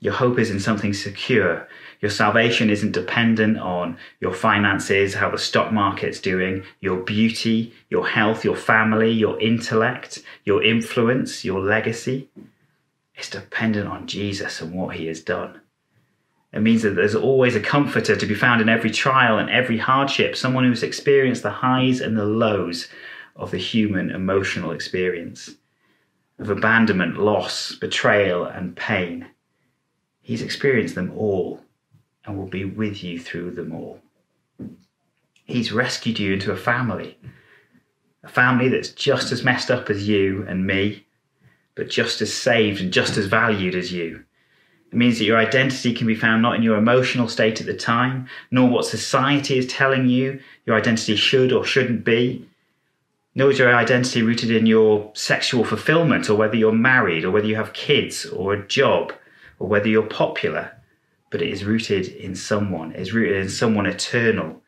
Your 0.00 0.14
hope 0.14 0.38
is 0.38 0.50
in 0.50 0.60
something 0.60 0.94
secure. 0.94 1.68
Your 2.00 2.10
salvation 2.10 2.70
isn't 2.70 2.92
dependent 2.92 3.58
on 3.58 3.98
your 4.20 4.32
finances, 4.32 5.14
how 5.14 5.30
the 5.30 5.38
stock 5.38 5.72
market's 5.72 6.20
doing, 6.20 6.64
your 6.80 6.96
beauty, 7.02 7.74
your 7.90 8.08
health, 8.08 8.42
your 8.42 8.56
family, 8.56 9.10
your 9.10 9.38
intellect, 9.40 10.22
your 10.44 10.62
influence, 10.62 11.44
your 11.44 11.60
legacy. 11.60 12.30
It's 13.14 13.28
dependent 13.28 13.88
on 13.88 14.06
Jesus 14.06 14.62
and 14.62 14.72
what 14.72 14.96
he 14.96 15.06
has 15.06 15.20
done. 15.20 15.60
It 16.54 16.60
means 16.60 16.82
that 16.82 16.96
there's 16.96 17.14
always 17.14 17.54
a 17.54 17.60
comforter 17.60 18.16
to 18.16 18.26
be 18.26 18.34
found 18.34 18.62
in 18.62 18.70
every 18.70 18.90
trial 18.90 19.38
and 19.38 19.50
every 19.50 19.76
hardship, 19.76 20.34
someone 20.34 20.64
who's 20.64 20.82
experienced 20.82 21.42
the 21.42 21.50
highs 21.50 22.00
and 22.00 22.16
the 22.16 22.24
lows 22.24 22.88
of 23.36 23.50
the 23.50 23.58
human 23.58 24.10
emotional 24.10 24.72
experience, 24.72 25.50
of 26.38 26.48
abandonment, 26.48 27.18
loss, 27.18 27.74
betrayal, 27.74 28.46
and 28.46 28.74
pain. 28.74 29.26
He's 30.30 30.42
experienced 30.42 30.94
them 30.94 31.12
all 31.16 31.60
and 32.24 32.38
will 32.38 32.46
be 32.46 32.64
with 32.64 33.02
you 33.02 33.18
through 33.18 33.50
them 33.50 33.72
all. 33.74 34.00
He's 35.44 35.72
rescued 35.72 36.20
you 36.20 36.34
into 36.34 36.52
a 36.52 36.56
family, 36.56 37.18
a 38.22 38.28
family 38.28 38.68
that's 38.68 38.90
just 38.90 39.32
as 39.32 39.42
messed 39.42 39.72
up 39.72 39.90
as 39.90 40.06
you 40.06 40.46
and 40.46 40.64
me, 40.64 41.04
but 41.74 41.90
just 41.90 42.22
as 42.22 42.32
saved 42.32 42.80
and 42.80 42.92
just 42.92 43.16
as 43.16 43.26
valued 43.26 43.74
as 43.74 43.92
you. 43.92 44.22
It 44.92 44.96
means 44.96 45.18
that 45.18 45.24
your 45.24 45.36
identity 45.36 45.92
can 45.92 46.06
be 46.06 46.14
found 46.14 46.42
not 46.42 46.54
in 46.54 46.62
your 46.62 46.78
emotional 46.78 47.26
state 47.26 47.60
at 47.60 47.66
the 47.66 47.74
time, 47.74 48.28
nor 48.52 48.68
what 48.68 48.86
society 48.86 49.58
is 49.58 49.66
telling 49.66 50.08
you 50.08 50.38
your 50.64 50.76
identity 50.76 51.16
should 51.16 51.52
or 51.52 51.64
shouldn't 51.64 52.04
be, 52.04 52.48
nor 53.34 53.50
is 53.50 53.58
your 53.58 53.74
identity 53.74 54.22
rooted 54.22 54.52
in 54.52 54.66
your 54.66 55.10
sexual 55.12 55.64
fulfillment 55.64 56.30
or 56.30 56.36
whether 56.36 56.54
you're 56.54 56.70
married 56.70 57.24
or 57.24 57.32
whether 57.32 57.48
you 57.48 57.56
have 57.56 57.72
kids 57.72 58.26
or 58.26 58.54
a 58.54 58.64
job 58.68 59.12
or 59.60 59.68
whether 59.68 59.86
you're 59.86 60.02
popular, 60.02 60.72
but 61.30 61.40
it 61.40 61.48
is 61.48 61.64
rooted 61.64 62.08
in 62.08 62.34
someone, 62.34 62.90
it 62.92 63.00
is 63.00 63.12
rooted 63.12 63.36
in 63.36 63.48
someone 63.48 63.86
eternal. 63.86 64.60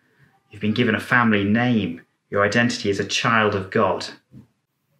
You've 0.50 0.61
been 0.61 0.74
given 0.74 0.94
a 0.94 1.00
family 1.00 1.42
name. 1.42 2.02
Your 2.31 2.44
identity 2.44 2.90
is 2.90 3.00
a 3.00 3.05
child 3.05 3.55
of 3.55 3.70
God. 3.70 4.07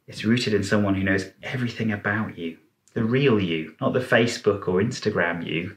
It's 0.09 0.25
rooted 0.25 0.55
in 0.55 0.65
someone 0.65 0.95
who 0.95 1.05
knows 1.05 1.31
everything 1.43 1.93
about 1.93 2.37
you 2.37 2.59
the 2.95 3.05
real 3.05 3.41
you, 3.41 3.75
not 3.81 3.95
the 3.95 4.01
Facebook 4.01 4.69
or 4.69 4.83
Instagram 4.83 5.47
you, 5.47 5.77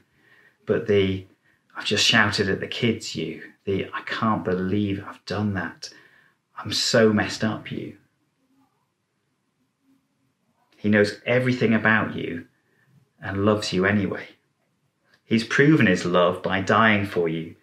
but 0.66 0.86
the 0.86 1.26
I've 1.74 1.86
just 1.86 2.04
shouted 2.04 2.50
at 2.50 2.60
the 2.60 2.66
kids 2.66 3.16
you, 3.16 3.42
the 3.64 3.86
I 3.92 4.02
can't 4.02 4.44
believe 4.44 5.02
I've 5.06 5.24
done 5.24 5.54
that. 5.54 5.90
I'm 6.58 6.72
so 6.72 7.12
messed 7.12 7.44
up 7.44 7.70
you. 7.70 7.96
He 10.76 10.88
knows 10.88 11.20
everything 11.24 11.72
about 11.74 12.14
you 12.14 12.46
and 13.22 13.44
loves 13.44 13.72
you 13.72 13.86
anyway. 13.86 14.28
He's 15.24 15.44
proven 15.44 15.86
his 15.86 16.04
love 16.04 16.42
by 16.42 16.60
dying 16.60 17.06
for 17.06 17.28
you. 17.28 17.56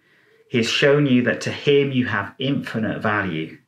He 0.48 0.58
has 0.58 0.68
shown 0.68 1.06
you 1.06 1.22
that 1.22 1.40
to 1.42 1.50
him 1.50 1.92
you 1.92 2.06
have 2.06 2.34
infinite 2.38 3.00
value. 3.00 3.58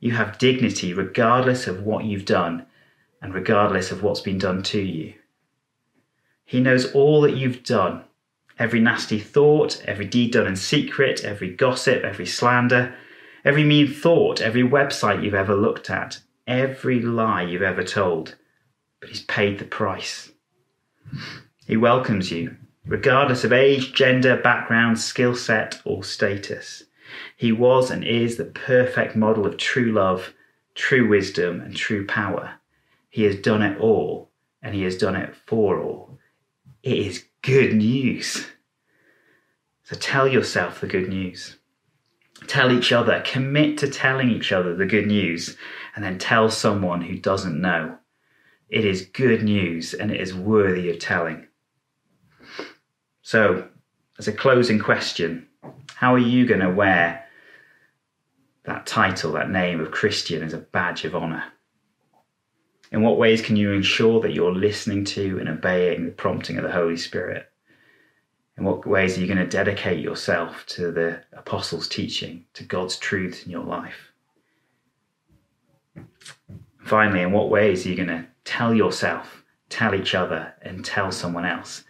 You 0.00 0.12
have 0.12 0.38
dignity 0.38 0.92
regardless 0.92 1.66
of 1.66 1.82
what 1.82 2.04
you've 2.04 2.24
done 2.24 2.66
and 3.22 3.34
regardless 3.34 3.90
of 3.90 4.02
what's 4.02 4.20
been 4.20 4.38
done 4.38 4.62
to 4.64 4.80
you. 4.80 5.14
He 6.44 6.60
knows 6.60 6.92
all 6.92 7.20
that 7.22 7.36
you've 7.36 7.62
done 7.62 8.04
every 8.58 8.80
nasty 8.80 9.18
thought, 9.20 9.82
every 9.86 10.06
deed 10.06 10.32
done 10.32 10.46
in 10.46 10.56
secret, 10.56 11.24
every 11.24 11.54
gossip, 11.54 12.02
every 12.02 12.26
slander, 12.26 12.94
every 13.44 13.64
mean 13.64 13.86
thought, 13.92 14.40
every 14.40 14.62
website 14.62 15.22
you've 15.22 15.34
ever 15.34 15.54
looked 15.54 15.90
at, 15.90 16.18
every 16.46 17.00
lie 17.00 17.42
you've 17.42 17.62
ever 17.62 17.84
told. 17.84 18.34
But 19.00 19.10
He's 19.10 19.22
paid 19.22 19.58
the 19.58 19.64
price. 19.64 20.32
He 21.66 21.76
welcomes 21.76 22.30
you, 22.30 22.56
regardless 22.86 23.44
of 23.44 23.52
age, 23.52 23.92
gender, 23.92 24.36
background, 24.36 24.98
skill 24.98 25.34
set, 25.34 25.80
or 25.84 26.02
status. 26.02 26.84
He 27.36 27.52
was 27.52 27.90
and 27.90 28.04
is 28.04 28.36
the 28.36 28.44
perfect 28.44 29.16
model 29.16 29.46
of 29.46 29.56
true 29.56 29.92
love, 29.92 30.34
true 30.74 31.08
wisdom, 31.08 31.60
and 31.60 31.76
true 31.76 32.06
power. 32.06 32.54
He 33.10 33.24
has 33.24 33.36
done 33.36 33.62
it 33.62 33.78
all, 33.78 34.30
and 34.62 34.74
He 34.74 34.82
has 34.82 34.96
done 34.96 35.16
it 35.16 35.34
for 35.46 35.80
all. 35.80 36.18
It 36.82 36.98
is 36.98 37.24
good 37.42 37.74
news. 37.74 38.46
So 39.84 39.96
tell 39.96 40.28
yourself 40.28 40.80
the 40.80 40.86
good 40.86 41.08
news. 41.08 41.56
Tell 42.46 42.70
each 42.70 42.92
other, 42.92 43.22
commit 43.26 43.78
to 43.78 43.90
telling 43.90 44.30
each 44.30 44.52
other 44.52 44.74
the 44.74 44.86
good 44.86 45.06
news, 45.06 45.56
and 45.94 46.04
then 46.04 46.18
tell 46.18 46.50
someone 46.50 47.02
who 47.02 47.18
doesn't 47.18 47.60
know. 47.60 47.97
It 48.68 48.84
is 48.84 49.06
good 49.06 49.42
news 49.42 49.94
and 49.94 50.10
it 50.10 50.20
is 50.20 50.34
worthy 50.34 50.90
of 50.90 50.98
telling. 50.98 51.46
So, 53.22 53.68
as 54.18 54.28
a 54.28 54.32
closing 54.32 54.78
question, 54.78 55.46
how 55.94 56.14
are 56.14 56.18
you 56.18 56.46
going 56.46 56.60
to 56.60 56.70
wear 56.70 57.24
that 58.64 58.86
title, 58.86 59.32
that 59.32 59.50
name 59.50 59.80
of 59.80 59.90
Christian 59.90 60.42
as 60.42 60.52
a 60.52 60.58
badge 60.58 61.04
of 61.04 61.14
honour? 61.14 61.44
In 62.90 63.02
what 63.02 63.18
ways 63.18 63.42
can 63.42 63.56
you 63.56 63.72
ensure 63.72 64.20
that 64.20 64.32
you're 64.32 64.54
listening 64.54 65.04
to 65.06 65.38
and 65.38 65.48
obeying 65.48 66.06
the 66.06 66.10
prompting 66.10 66.56
of 66.56 66.64
the 66.64 66.72
Holy 66.72 66.96
Spirit? 66.96 67.50
In 68.56 68.64
what 68.64 68.86
ways 68.86 69.16
are 69.16 69.20
you 69.20 69.26
going 69.26 69.38
to 69.38 69.46
dedicate 69.46 70.00
yourself 70.00 70.64
to 70.68 70.90
the 70.90 71.22
apostles' 71.32 71.88
teaching, 71.88 72.44
to 72.54 72.64
God's 72.64 72.96
truth 72.96 73.44
in 73.44 73.52
your 73.52 73.64
life? 73.64 74.12
Finally, 76.84 77.20
in 77.20 77.32
what 77.32 77.50
ways 77.50 77.84
are 77.84 77.90
you 77.90 77.96
going 77.96 78.08
to 78.08 78.26
tell 78.48 78.74
yourself, 78.74 79.44
tell 79.68 79.94
each 79.94 80.14
other, 80.14 80.54
and 80.62 80.84
tell 80.84 81.12
someone 81.12 81.44
else 81.44 81.84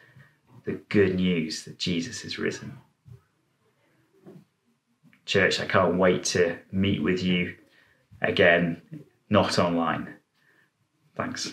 the 0.65 0.81
good 0.89 1.15
news 1.15 1.65
that 1.65 1.79
Jesus 1.79 2.25
is 2.25 2.39
risen? 2.39 2.79
Church, 5.25 5.61
I 5.61 5.67
can't 5.67 5.99
wait 5.99 6.25
to 6.25 6.59
meet 6.73 7.03
with 7.03 7.23
you 7.23 7.55
again, 8.21 8.83
not 9.31 9.59
online 9.59 10.19
Thanks. 11.19 11.53